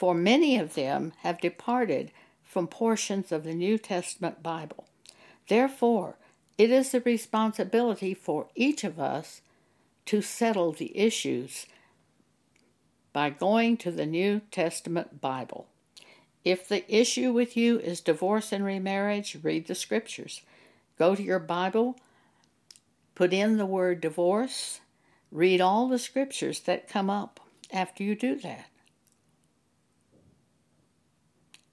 for 0.00 0.14
many 0.14 0.56
of 0.56 0.72
them 0.72 1.12
have 1.18 1.42
departed 1.42 2.10
from 2.42 2.66
portions 2.66 3.30
of 3.30 3.44
the 3.44 3.52
New 3.52 3.76
Testament 3.76 4.42
Bible. 4.42 4.86
Therefore, 5.46 6.16
it 6.56 6.70
is 6.70 6.90
the 6.90 7.02
responsibility 7.02 8.14
for 8.14 8.46
each 8.54 8.82
of 8.82 8.98
us 8.98 9.42
to 10.06 10.22
settle 10.22 10.72
the 10.72 10.96
issues 10.96 11.66
by 13.12 13.28
going 13.28 13.76
to 13.76 13.90
the 13.90 14.06
New 14.06 14.40
Testament 14.50 15.20
Bible. 15.20 15.66
If 16.46 16.66
the 16.66 16.82
issue 16.90 17.34
with 17.34 17.54
you 17.54 17.78
is 17.78 18.00
divorce 18.00 18.52
and 18.52 18.64
remarriage, 18.64 19.36
read 19.42 19.66
the 19.66 19.74
scriptures. 19.74 20.40
Go 20.98 21.14
to 21.14 21.22
your 21.22 21.38
Bible, 21.38 21.94
put 23.14 23.34
in 23.34 23.58
the 23.58 23.66
word 23.66 24.00
divorce, 24.00 24.80
read 25.30 25.60
all 25.60 25.88
the 25.88 25.98
scriptures 25.98 26.60
that 26.60 26.88
come 26.88 27.10
up 27.10 27.38
after 27.70 28.02
you 28.02 28.14
do 28.14 28.36
that. 28.36 28.64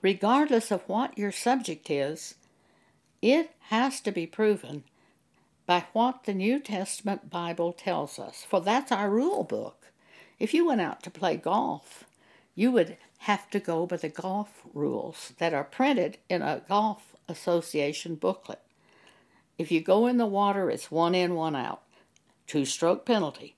Regardless 0.02 0.72
of 0.72 0.88
what 0.88 1.18
your 1.18 1.32
subject 1.32 1.90
is, 1.90 2.36
it 3.22 3.52
has 3.70 4.00
to 4.02 4.12
be 4.12 4.28
proven 4.28 4.84
by 5.66 5.86
what 5.92 6.24
the 6.24 6.34
New 6.34 6.60
Testament 6.60 7.30
Bible 7.30 7.74
tells 7.74 8.20
us, 8.20 8.46
for 8.48 8.62
that's 8.62 8.92
our 8.92 9.10
rule 9.10 9.44
book. 9.44 9.92
If 10.40 10.54
you 10.54 10.66
went 10.66 10.82
out 10.82 11.02
to 11.04 11.10
play 11.10 11.36
golf, 11.36 12.06
you 12.54 12.72
would 12.72 12.98
have 13.20 13.50
to 13.50 13.60
go 13.60 13.86
by 13.86 13.98
the 13.98 14.10
golf 14.10 14.62
rules 14.74 15.34
that 15.40 15.54
are 15.54 15.64
printed 15.64 16.20
in 16.30 16.42
a 16.42 16.62
golf 16.70 17.16
association 17.28 18.16
booklet. 18.16 18.62
If 19.58 19.72
you 19.72 19.82
go 19.82 20.06
in 20.06 20.18
the 20.18 20.28
water, 20.28 20.70
it's 20.70 20.92
one 20.92 21.16
in, 21.16 21.34
one 21.34 21.56
out. 21.56 21.82
Two 22.46 22.64
stroke 22.64 23.06
penalty. 23.06 23.56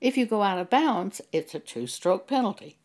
If 0.00 0.16
you 0.16 0.26
go 0.26 0.42
out 0.42 0.58
of 0.58 0.70
bounds, 0.70 1.20
it's 1.32 1.54
a 1.54 1.58
two 1.58 1.86
stroke 1.86 2.28
penalty. 2.28 2.76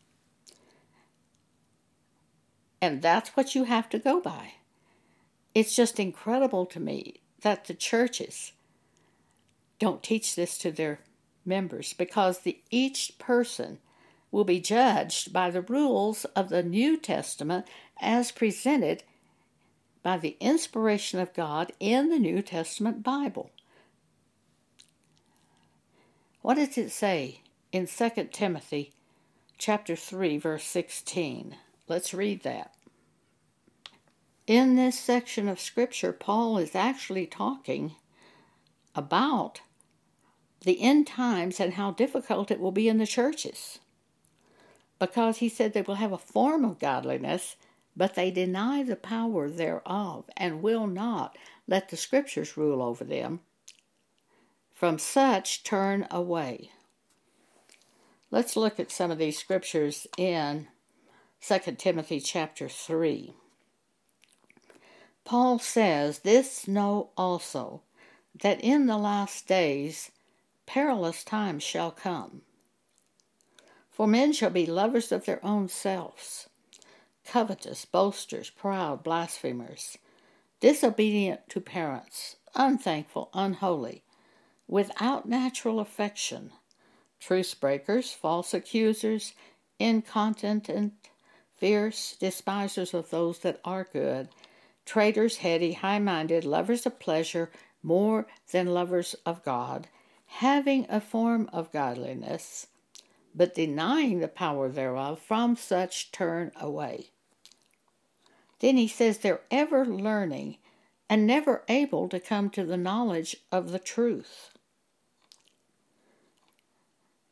And 2.86 3.02
that's 3.02 3.30
what 3.30 3.56
you 3.56 3.64
have 3.64 3.88
to 3.88 3.98
go 3.98 4.20
by. 4.20 4.52
It's 5.56 5.74
just 5.74 5.98
incredible 5.98 6.66
to 6.66 6.78
me 6.78 7.16
that 7.40 7.64
the 7.64 7.74
churches 7.74 8.52
don't 9.80 10.04
teach 10.04 10.36
this 10.36 10.56
to 10.58 10.70
their 10.70 11.00
members 11.44 11.94
because 11.94 12.38
the, 12.38 12.60
each 12.70 13.18
person 13.18 13.78
will 14.30 14.44
be 14.44 14.60
judged 14.60 15.32
by 15.32 15.50
the 15.50 15.62
rules 15.62 16.26
of 16.26 16.48
the 16.48 16.62
New 16.62 16.96
Testament 16.96 17.66
as 18.00 18.30
presented 18.30 19.02
by 20.04 20.16
the 20.16 20.36
inspiration 20.38 21.18
of 21.18 21.34
God 21.34 21.72
in 21.80 22.08
the 22.08 22.20
New 22.20 22.40
Testament 22.40 23.02
Bible. 23.02 23.50
What 26.40 26.54
does 26.54 26.78
it 26.78 26.92
say 26.92 27.40
in 27.72 27.88
2 27.88 28.28
Timothy 28.30 28.92
chapter 29.58 29.96
3 29.96 30.38
verse 30.38 30.62
16? 30.62 31.56
Let's 31.88 32.14
read 32.14 32.44
that. 32.44 32.75
In 34.46 34.76
this 34.76 34.98
section 34.98 35.48
of 35.48 35.58
scripture 35.58 36.12
Paul 36.12 36.58
is 36.58 36.74
actually 36.74 37.26
talking 37.26 37.96
about 38.94 39.60
the 40.62 40.80
end 40.80 41.06
times 41.06 41.60
and 41.60 41.74
how 41.74 41.90
difficult 41.90 42.50
it 42.50 42.60
will 42.60 42.72
be 42.72 42.88
in 42.88 42.98
the 42.98 43.06
churches 43.06 43.80
because 44.98 45.38
he 45.38 45.48
said 45.48 45.72
they 45.72 45.82
will 45.82 45.96
have 45.96 46.12
a 46.12 46.18
form 46.18 46.64
of 46.64 46.78
godliness, 46.78 47.56
but 47.96 48.14
they 48.14 48.30
deny 48.30 48.82
the 48.82 48.96
power 48.96 49.48
thereof, 49.48 50.24
and 50.36 50.62
will 50.62 50.86
not 50.86 51.36
let 51.66 51.88
the 51.88 51.96
Scriptures 51.96 52.56
rule 52.56 52.82
over 52.82 53.04
them. 53.04 53.40
From 54.72 54.98
such 54.98 55.64
turn 55.64 56.06
away. 56.10 56.70
Let's 58.30 58.56
look 58.56 58.78
at 58.78 58.90
some 58.90 59.10
of 59.10 59.18
these 59.18 59.38
scriptures 59.38 60.06
in 60.18 60.66
2 61.40 61.58
Timothy 61.78 62.20
chapter 62.20 62.68
3. 62.68 63.34
Paul 65.26 65.58
says, 65.58 66.20
This 66.20 66.68
know 66.68 67.10
also, 67.16 67.82
that 68.42 68.60
in 68.60 68.86
the 68.86 68.96
last 68.96 69.48
days 69.48 70.12
perilous 70.66 71.24
times 71.24 71.64
shall 71.64 71.90
come. 71.90 72.42
For 73.90 74.06
men 74.06 74.32
shall 74.32 74.50
be 74.50 74.66
lovers 74.66 75.10
of 75.10 75.24
their 75.24 75.44
own 75.44 75.68
selves, 75.68 76.48
covetous, 77.24 77.84
boasters, 77.84 78.50
proud, 78.50 79.02
blasphemers, 79.02 79.98
disobedient 80.60 81.48
to 81.48 81.60
parents, 81.60 82.36
unthankful, 82.54 83.28
unholy, 83.34 84.04
without 84.68 85.28
natural 85.28 85.80
affection, 85.80 86.52
truce 87.18 87.52
breakers, 87.52 88.12
false 88.12 88.54
accusers, 88.54 89.32
incontinent, 89.80 90.94
fierce, 91.56 92.14
despisers 92.20 92.94
of 92.94 93.10
those 93.10 93.40
that 93.40 93.60
are 93.64 93.88
good, 93.92 94.28
traitors, 94.86 95.38
heady, 95.38 95.74
high 95.74 95.98
minded, 95.98 96.44
lovers 96.44 96.86
of 96.86 96.98
pleasure 96.98 97.50
more 97.82 98.26
than 98.52 98.66
lovers 98.72 99.14
of 99.26 99.44
God, 99.44 99.88
having 100.26 100.86
a 100.88 101.00
form 101.00 101.50
of 101.52 101.70
godliness 101.70 102.68
but 103.36 103.54
denying 103.54 104.20
the 104.20 104.28
power 104.28 104.68
thereof, 104.70 105.20
from 105.20 105.54
such 105.54 106.10
turn 106.10 106.50
away. 106.58 107.10
Then 108.60 108.78
he 108.78 108.88
says 108.88 109.18
they're 109.18 109.42
ever 109.50 109.84
learning 109.84 110.56
and 111.10 111.26
never 111.26 111.62
able 111.68 112.08
to 112.08 112.18
come 112.18 112.48
to 112.50 112.64
the 112.64 112.78
knowledge 112.78 113.36
of 113.52 113.70
the 113.70 113.78
truth. 113.78 114.54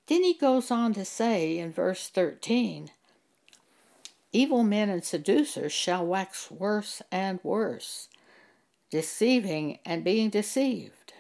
Then 0.07 0.23
he 0.23 0.35
goes 0.35 0.71
on 0.71 0.93
to 0.93 1.05
say 1.07 1.59
in 1.59 1.73
verse 1.73 2.11
13 2.11 2.91
Evil 4.35 4.65
men 4.65 4.91
and 4.91 5.05
seducers 5.05 5.71
shall 5.71 6.05
wax 6.05 6.51
worse 6.51 7.01
and 7.13 7.39
worse, 7.45 8.09
deceiving 8.91 9.79
and 9.87 10.03
being 10.03 10.29
deceived. 10.29 11.13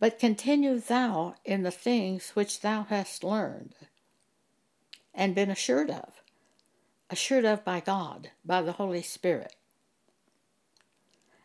But 0.00 0.18
continue 0.18 0.80
thou 0.80 1.36
in 1.44 1.62
the 1.62 1.70
things 1.70 2.30
which 2.30 2.62
thou 2.62 2.82
hast 2.88 3.22
learned 3.22 3.76
and 5.14 5.36
been 5.36 5.50
assured 5.50 5.88
of, 5.88 6.20
assured 7.08 7.44
of 7.44 7.64
by 7.64 7.78
God, 7.78 8.32
by 8.44 8.60
the 8.60 8.72
Holy 8.72 9.02
Spirit. 9.02 9.54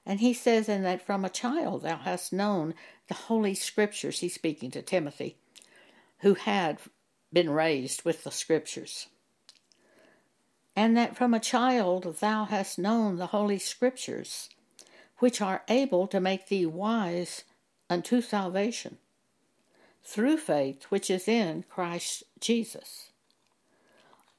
And 0.03 0.19
he 0.19 0.34
says, 0.34 0.67
in 0.67 0.82
that 0.82 1.06
from 1.06 1.25
a 1.25 1.30
child 1.30 1.84
thou 1.84 1.97
hast 1.97 2.34
known 2.34 2.73
the 3.08 3.13
Holy 3.13 3.53
Scriptures, 3.53 4.21
he's 4.21 4.34
speaking 4.34 4.71
to 4.71 4.82
Timothy, 4.82 5.38
who 6.21 6.34
had 6.34 6.80
been 7.32 7.51
raised 7.51 8.03
with 8.03 8.23
the 8.23 8.32
Scriptures. 8.32 9.10
And 10.77 10.95
that 10.95 11.17
from 11.17 11.33
a 11.33 11.39
child 11.39 12.17
thou 12.19 12.45
hast 12.45 12.77
known 12.77 13.17
the 13.17 13.27
Holy 13.27 13.57
Scriptures, 13.57 14.49
which 15.17 15.41
are 15.41 15.63
able 15.67 16.05
to 16.05 16.19
make 16.19 16.49
thee 16.49 16.67
wise 16.67 17.43
unto 17.89 18.21
salvation 18.21 18.99
through 20.03 20.37
faith 20.37 20.83
which 20.85 21.09
is 21.09 21.27
in 21.27 21.65
Christ 21.67 22.23
Jesus. 22.39 23.09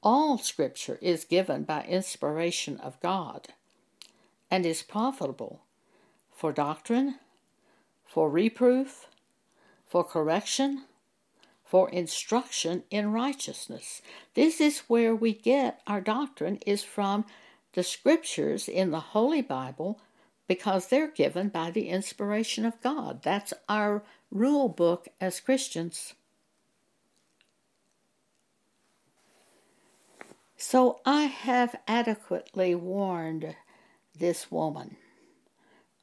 All 0.00 0.38
Scripture 0.38 0.96
is 1.02 1.24
given 1.24 1.64
by 1.64 1.82
inspiration 1.82 2.78
of 2.78 3.00
God 3.00 3.48
and 4.48 4.64
is 4.64 4.84
profitable 4.84 5.62
for 6.32 6.52
doctrine, 6.52 7.16
for 8.06 8.30
reproof, 8.30 9.08
for 9.88 10.04
correction, 10.04 10.84
for 11.68 11.90
instruction 11.90 12.82
in 12.90 13.12
righteousness. 13.12 14.00
This 14.32 14.58
is 14.58 14.78
where 14.88 15.14
we 15.14 15.34
get 15.34 15.82
our 15.86 16.00
doctrine 16.00 16.58
is 16.66 16.82
from 16.82 17.26
the 17.74 17.82
scriptures 17.82 18.68
in 18.68 18.90
the 18.90 19.00
Holy 19.00 19.42
Bible 19.42 20.00
because 20.46 20.88
they're 20.88 21.10
given 21.10 21.50
by 21.50 21.70
the 21.70 21.90
inspiration 21.90 22.64
of 22.64 22.80
God. 22.80 23.22
That's 23.22 23.52
our 23.68 24.02
rule 24.30 24.70
book 24.70 25.08
as 25.20 25.40
Christians. 25.40 26.14
So 30.56 31.00
I 31.04 31.24
have 31.24 31.76
adequately 31.86 32.74
warned 32.74 33.54
this 34.18 34.50
woman 34.50 34.96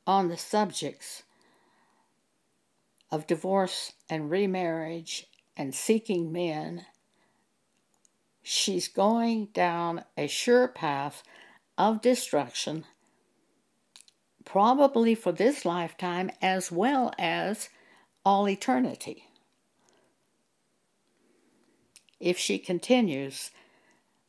on 0.05 0.27
the 0.27 0.37
subjects 0.37 1.23
of 3.11 3.25
divorce 3.25 3.93
and 4.07 4.29
remarriage 4.29 5.25
and 5.57 5.73
seeking 5.73 6.31
men, 6.31 6.85
she's 8.41 8.87
going 8.87 9.47
down 9.47 10.03
a 10.17 10.27
sure 10.27 10.67
path 10.67 11.23
of 11.77 12.01
destruction, 12.01 12.85
probably 14.43 15.15
for 15.15 15.31
this 15.31 15.65
lifetime 15.65 16.29
as 16.41 16.71
well 16.71 17.13
as 17.17 17.69
all 18.23 18.47
eternity. 18.47 19.25
If 22.19 22.37
she 22.37 22.57
continues 22.57 23.51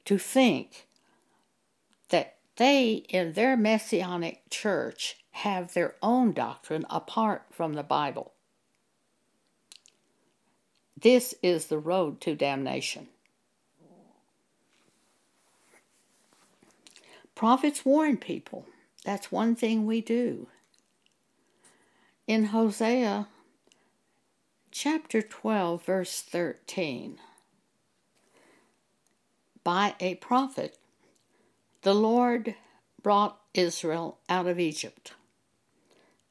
to 0.04 0.18
think 0.18 0.86
that 2.10 2.36
they, 2.56 3.04
in 3.08 3.34
their 3.34 3.56
messianic 3.56 4.42
church, 4.50 5.16
have 5.32 5.74
their 5.74 5.96
own 6.02 6.32
doctrine 6.32 6.86
apart 6.88 7.44
from 7.50 7.74
the 7.74 7.82
Bible. 7.82 8.32
This 11.00 11.34
is 11.42 11.66
the 11.66 11.78
road 11.78 12.20
to 12.22 12.34
damnation. 12.34 13.08
Prophets 17.34 17.84
warn 17.84 18.16
people. 18.16 18.66
That's 19.04 19.30
one 19.30 19.54
thing 19.54 19.84
we 19.84 20.00
do. 20.00 20.48
In 22.26 22.46
Hosea 22.46 23.28
chapter 24.70 25.20
12, 25.22 25.84
verse 25.84 26.22
13, 26.22 27.18
by 29.62 29.94
a 30.00 30.14
prophet, 30.16 30.78
the 31.82 31.94
Lord 31.94 32.54
brought 33.02 33.38
Israel 33.54 34.18
out 34.28 34.46
of 34.46 34.58
Egypt, 34.58 35.12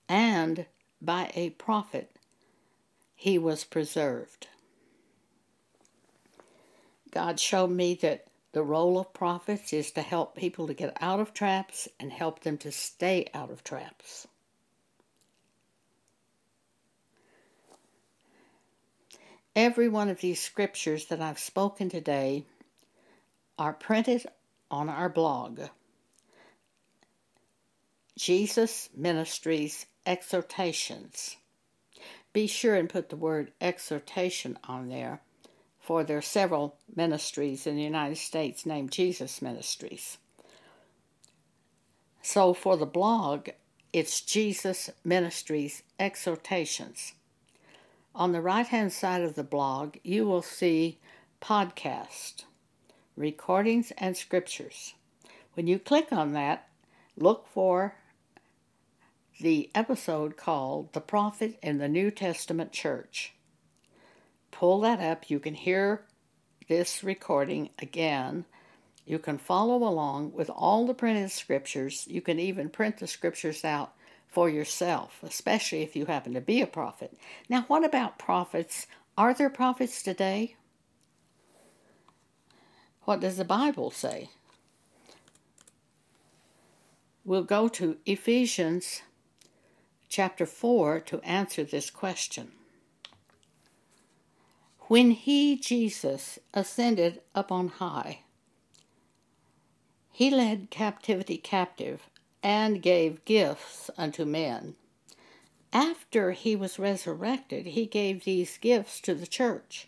and 0.09 0.65
by 1.01 1.31
a 1.33 1.51
prophet, 1.51 2.11
he 3.15 3.37
was 3.37 3.63
preserved. 3.63 4.47
God 7.15 7.39
showed 7.39 7.71
me 7.71 7.93
that 8.01 8.27
the 8.51 8.61
role 8.61 8.99
of 8.99 9.13
prophets 9.13 9.71
is 9.71 9.91
to 9.91 10.01
help 10.01 10.35
people 10.35 10.67
to 10.67 10.73
get 10.73 10.97
out 10.99 11.21
of 11.21 11.33
traps 11.33 11.87
and 11.97 12.11
help 12.11 12.41
them 12.41 12.57
to 12.57 12.73
stay 12.73 13.29
out 13.33 13.49
of 13.49 13.63
traps. 13.63 14.27
Every 19.55 19.87
one 19.87 20.09
of 20.09 20.19
these 20.19 20.41
scriptures 20.41 21.05
that 21.05 21.21
I've 21.21 21.39
spoken 21.39 21.87
today 21.87 22.43
are 23.57 23.71
printed 23.71 24.25
on 24.69 24.89
our 24.89 25.07
blog. 25.07 25.61
Jesus 28.17 28.89
Ministries 28.93 29.85
Exhortations. 30.05 31.37
Be 32.33 32.45
sure 32.45 32.75
and 32.75 32.89
put 32.89 33.07
the 33.07 33.15
word 33.15 33.53
exhortation 33.61 34.59
on 34.65 34.89
there 34.89 35.21
for 35.85 36.03
there 36.03 36.17
are 36.17 36.21
several 36.21 36.77
ministries 36.95 37.67
in 37.67 37.75
the 37.75 37.83
United 37.83 38.17
States 38.17 38.65
named 38.65 38.91
Jesus 38.91 39.39
Ministries. 39.39 40.17
So 42.23 42.55
for 42.55 42.75
the 42.75 42.87
blog, 42.87 43.49
it's 43.93 44.21
Jesus 44.21 44.89
Ministries 45.03 45.83
Exhortations. 45.99 47.13
On 48.15 48.31
the 48.31 48.41
right 48.41 48.65
hand 48.65 48.93
side 48.93 49.21
of 49.21 49.35
the 49.35 49.43
blog, 49.43 49.97
you 50.01 50.25
will 50.25 50.41
see 50.41 50.97
podcast, 51.39 52.45
recordings, 53.15 53.91
and 53.99 54.17
scriptures. 54.17 54.95
When 55.53 55.67
you 55.67 55.77
click 55.77 56.07
on 56.11 56.33
that, 56.33 56.67
look 57.15 57.47
for 57.47 57.93
the 59.39 59.69
episode 59.75 60.35
called 60.35 60.93
The 60.93 61.01
Prophet 61.01 61.59
in 61.61 61.77
the 61.77 61.87
New 61.87 62.09
Testament 62.09 62.71
Church 62.71 63.34
pull 64.55 64.79
that 64.79 65.01
up. 65.01 65.29
You 65.29 65.39
can 65.39 65.53
hear 65.53 66.05
this 66.69 67.03
recording 67.03 67.69
again. 67.77 68.45
You 69.05 69.19
can 69.19 69.37
follow 69.37 69.83
along 69.83 70.31
with 70.33 70.49
all 70.49 70.87
the 70.87 70.93
printed 70.93 71.31
scriptures. 71.31 72.07
You 72.09 72.21
can 72.21 72.39
even 72.39 72.69
print 72.69 72.97
the 72.97 73.07
scriptures 73.07 73.65
out 73.65 73.93
for 74.29 74.49
yourself, 74.49 75.19
especially 75.21 75.83
if 75.83 75.95
you 75.95 76.05
happen 76.05 76.33
to 76.33 76.41
be 76.41 76.61
a 76.61 76.67
prophet. 76.67 77.17
Now, 77.49 77.65
what 77.67 77.83
about 77.83 78.17
prophets? 78.17 78.87
Are 79.17 79.33
there 79.33 79.49
prophets 79.49 80.01
today? 80.01 80.55
What 83.03 83.19
does 83.19 83.37
the 83.37 83.45
Bible 83.45 83.91
say? 83.91 84.29
We'll 87.25 87.43
go 87.43 87.67
to 87.67 87.97
Ephesians 88.05 89.01
chapter 90.07 90.45
4 90.45 91.01
to 91.01 91.19
answer 91.21 91.63
this 91.65 91.89
question. 91.89 92.53
When 94.87 95.11
he, 95.11 95.57
Jesus, 95.57 96.37
ascended 96.53 97.21
up 97.33 97.51
on 97.51 97.69
high, 97.69 98.19
he 100.11 100.29
led 100.29 100.69
captivity 100.69 101.37
captive 101.37 102.03
and 102.43 102.83
gave 102.83 103.25
gifts 103.25 103.89
unto 103.97 104.25
men. 104.25 104.75
After 105.73 106.33
he 106.33 106.55
was 106.55 106.77
resurrected, 106.77 107.65
he 107.65 107.87
gave 107.87 108.25
these 108.25 108.59
gifts 108.59 109.01
to 109.01 109.15
the 109.15 109.25
church. 109.25 109.87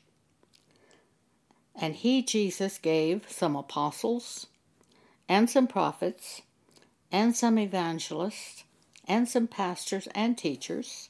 And 1.75 1.95
he, 1.95 2.23
Jesus, 2.23 2.79
gave 2.79 3.29
some 3.29 3.55
apostles, 3.55 4.47
and 5.29 5.47
some 5.47 5.67
prophets, 5.67 6.41
and 7.11 7.35
some 7.35 7.59
evangelists, 7.59 8.63
and 9.07 9.29
some 9.29 9.47
pastors 9.47 10.07
and 10.15 10.35
teachers 10.35 11.09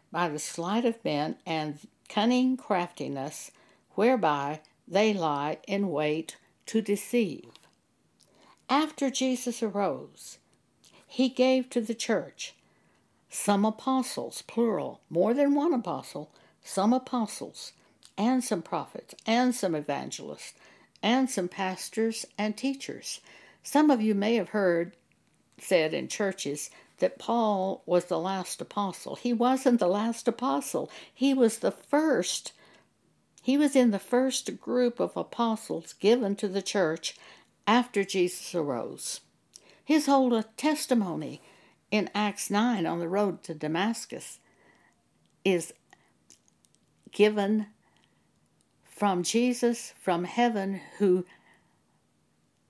by 0.11 0.27
the 0.29 0.39
sleight 0.39 0.85
of 0.85 1.03
men 1.03 1.37
and 1.45 1.79
cunning 2.09 2.57
craftiness 2.57 3.51
whereby 3.91 4.61
they 4.87 5.13
lie 5.13 5.57
in 5.67 5.89
wait 5.89 6.37
to 6.65 6.81
deceive. 6.81 7.45
After 8.69 9.09
Jesus 9.09 9.61
arose, 9.61 10.37
he 11.07 11.29
gave 11.29 11.69
to 11.69 11.81
the 11.81 11.95
church 11.95 12.55
some 13.29 13.63
apostles, 13.65 14.41
plural, 14.41 15.01
more 15.09 15.33
than 15.33 15.55
one 15.55 15.73
apostle, 15.73 16.31
some 16.63 16.93
apostles, 16.93 17.73
and 18.17 18.43
some 18.43 18.61
prophets, 18.61 19.15
and 19.25 19.55
some 19.55 19.73
evangelists, 19.73 20.53
and 21.01 21.29
some 21.29 21.47
pastors 21.47 22.25
and 22.37 22.57
teachers. 22.57 23.21
Some 23.63 23.89
of 23.89 24.01
you 24.01 24.13
may 24.13 24.35
have 24.35 24.49
heard 24.49 24.95
said 25.57 25.93
in 25.93 26.07
churches 26.07 26.69
that 27.01 27.19
Paul 27.19 27.83
was 27.85 28.05
the 28.05 28.19
last 28.19 28.61
apostle. 28.61 29.15
He 29.15 29.33
wasn't 29.33 29.79
the 29.79 29.87
last 29.87 30.27
apostle, 30.27 30.89
he 31.13 31.33
was 31.33 31.59
the 31.59 31.71
first. 31.71 32.53
He 33.43 33.57
was 33.57 33.75
in 33.75 33.89
the 33.89 33.99
first 33.99 34.59
group 34.61 34.99
of 34.99 35.17
apostles 35.17 35.93
given 35.93 36.35
to 36.37 36.47
the 36.47 36.61
church 36.61 37.15
after 37.67 38.03
Jesus 38.03 38.53
arose. 38.53 39.21
His 39.83 40.05
whole 40.05 40.41
testimony 40.57 41.41
in 41.89 42.09
Acts 42.13 42.49
9 42.49 42.85
on 42.85 42.99
the 42.99 43.07
road 43.07 43.43
to 43.43 43.55
Damascus 43.55 44.39
is 45.43 45.73
given 47.11 47.65
from 48.83 49.23
Jesus 49.23 49.93
from 49.99 50.25
heaven 50.25 50.79
who 50.99 51.25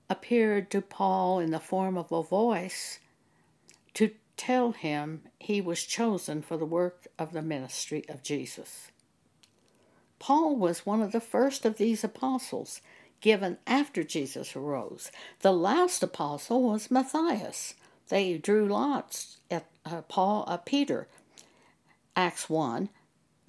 appeared 0.08 0.70
to 0.70 0.80
Paul 0.80 1.38
in 1.38 1.50
the 1.50 1.60
form 1.60 1.98
of 1.98 2.10
a 2.10 2.22
voice 2.22 2.98
to 3.94 4.10
tell 4.42 4.72
him 4.72 5.22
he 5.38 5.60
was 5.60 5.84
chosen 5.84 6.42
for 6.42 6.56
the 6.56 6.64
work 6.64 7.06
of 7.16 7.32
the 7.32 7.40
ministry 7.40 8.04
of 8.08 8.24
Jesus. 8.24 8.90
Paul 10.18 10.56
was 10.56 10.84
one 10.84 11.00
of 11.00 11.12
the 11.12 11.20
first 11.20 11.64
of 11.64 11.76
these 11.76 12.02
apostles 12.02 12.80
given 13.20 13.58
after 13.68 14.02
Jesus 14.02 14.56
arose. 14.56 15.12
The 15.42 15.52
last 15.52 16.02
apostle 16.02 16.60
was 16.60 16.90
Matthias. 16.90 17.74
They 18.08 18.36
drew 18.36 18.66
lots 18.66 19.38
at 19.48 19.66
uh, 19.86 20.02
Paul, 20.02 20.42
uh, 20.48 20.56
Peter, 20.56 21.06
Acts 22.16 22.50
1. 22.50 22.88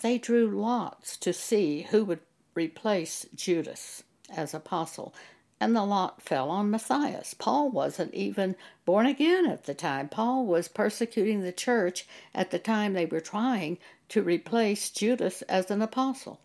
They 0.01 0.19
drew 0.19 0.47
lots 0.47 1.17
to 1.17 1.33
see 1.33 1.87
who 1.89 2.05
would 2.05 2.19
replace 2.53 3.25
Judas 3.33 4.03
as 4.29 4.53
apostle 4.53 5.15
and 5.63 5.73
the 5.77 5.85
lot 5.85 6.21
fell 6.21 6.49
on 6.49 6.69
Matthias. 6.69 7.33
Paul 7.33 7.71
wasn't 7.71 8.13
even 8.13 8.57
born 8.83 9.05
again 9.05 9.45
at 9.45 9.63
the 9.63 9.73
time. 9.73 10.09
Paul 10.09 10.45
was 10.45 10.67
persecuting 10.67 11.39
the 11.39 11.53
church 11.53 12.05
at 12.35 12.51
the 12.51 12.59
time 12.59 12.91
they 12.91 13.05
were 13.05 13.21
trying 13.21 13.77
to 14.09 14.21
replace 14.21 14.89
Judas 14.89 15.41
as 15.43 15.71
an 15.71 15.81
apostle. 15.81 16.41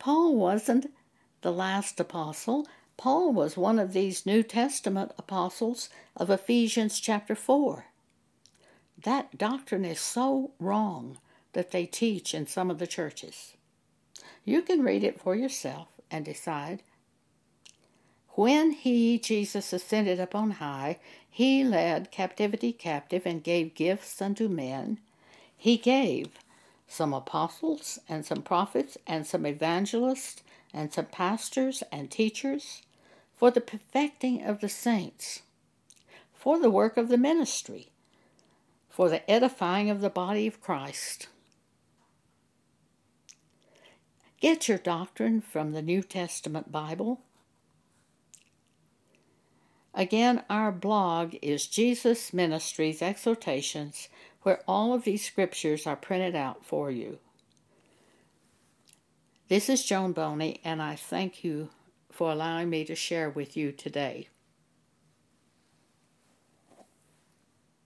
Paul 0.00 0.34
wasn't 0.34 0.92
the 1.42 1.52
last 1.52 2.00
apostle. 2.00 2.66
Paul 2.96 3.32
was 3.32 3.56
one 3.56 3.78
of 3.78 3.92
these 3.92 4.26
New 4.26 4.42
Testament 4.42 5.12
apostles 5.16 5.88
of 6.16 6.30
Ephesians 6.30 6.98
chapter 6.98 7.36
4. 7.36 7.86
That 9.04 9.38
doctrine 9.38 9.84
is 9.84 10.00
so 10.00 10.50
wrong 10.58 11.18
that 11.52 11.70
they 11.70 11.86
teach 11.86 12.34
in 12.34 12.48
some 12.48 12.72
of 12.72 12.80
the 12.80 12.88
churches. 12.88 13.52
You 14.44 14.62
can 14.62 14.82
read 14.82 15.04
it 15.04 15.20
for 15.20 15.36
yourself 15.36 15.86
and 16.10 16.24
decide 16.24 16.82
when 18.36 18.72
he, 18.72 19.18
Jesus, 19.18 19.72
ascended 19.72 20.20
up 20.20 20.34
on 20.34 20.52
high, 20.52 20.98
he 21.28 21.64
led 21.64 22.10
captivity 22.10 22.70
captive 22.70 23.22
and 23.24 23.42
gave 23.42 23.74
gifts 23.74 24.20
unto 24.20 24.46
men. 24.46 24.98
He 25.56 25.78
gave 25.78 26.28
some 26.86 27.14
apostles 27.14 27.98
and 28.08 28.26
some 28.26 28.42
prophets 28.42 28.98
and 29.06 29.26
some 29.26 29.46
evangelists 29.46 30.42
and 30.74 30.92
some 30.92 31.06
pastors 31.06 31.82
and 31.90 32.10
teachers 32.10 32.82
for 33.34 33.50
the 33.50 33.60
perfecting 33.60 34.44
of 34.44 34.60
the 34.60 34.68
saints, 34.68 35.40
for 36.34 36.58
the 36.58 36.70
work 36.70 36.98
of 36.98 37.08
the 37.08 37.18
ministry, 37.18 37.88
for 38.90 39.08
the 39.08 39.28
edifying 39.30 39.88
of 39.88 40.02
the 40.02 40.10
body 40.10 40.46
of 40.46 40.60
Christ. 40.60 41.28
Get 44.40 44.68
your 44.68 44.78
doctrine 44.78 45.40
from 45.40 45.72
the 45.72 45.82
New 45.82 46.02
Testament 46.02 46.70
Bible 46.70 47.20
Again, 49.96 50.44
our 50.50 50.72
blog 50.72 51.36
is 51.40 51.66
Jesus 51.66 52.34
Ministries 52.34 53.00
Exhortations, 53.00 54.10
where 54.42 54.60
all 54.68 54.92
of 54.92 55.04
these 55.04 55.24
scriptures 55.24 55.86
are 55.86 55.96
printed 55.96 56.36
out 56.36 56.66
for 56.66 56.90
you. 56.90 57.18
This 59.48 59.70
is 59.70 59.86
Joan 59.86 60.12
Boney, 60.12 60.60
and 60.62 60.82
I 60.82 60.96
thank 60.96 61.42
you 61.42 61.70
for 62.12 62.30
allowing 62.30 62.68
me 62.68 62.84
to 62.84 62.94
share 62.94 63.30
with 63.30 63.56
you 63.56 63.72
today. 63.72 64.28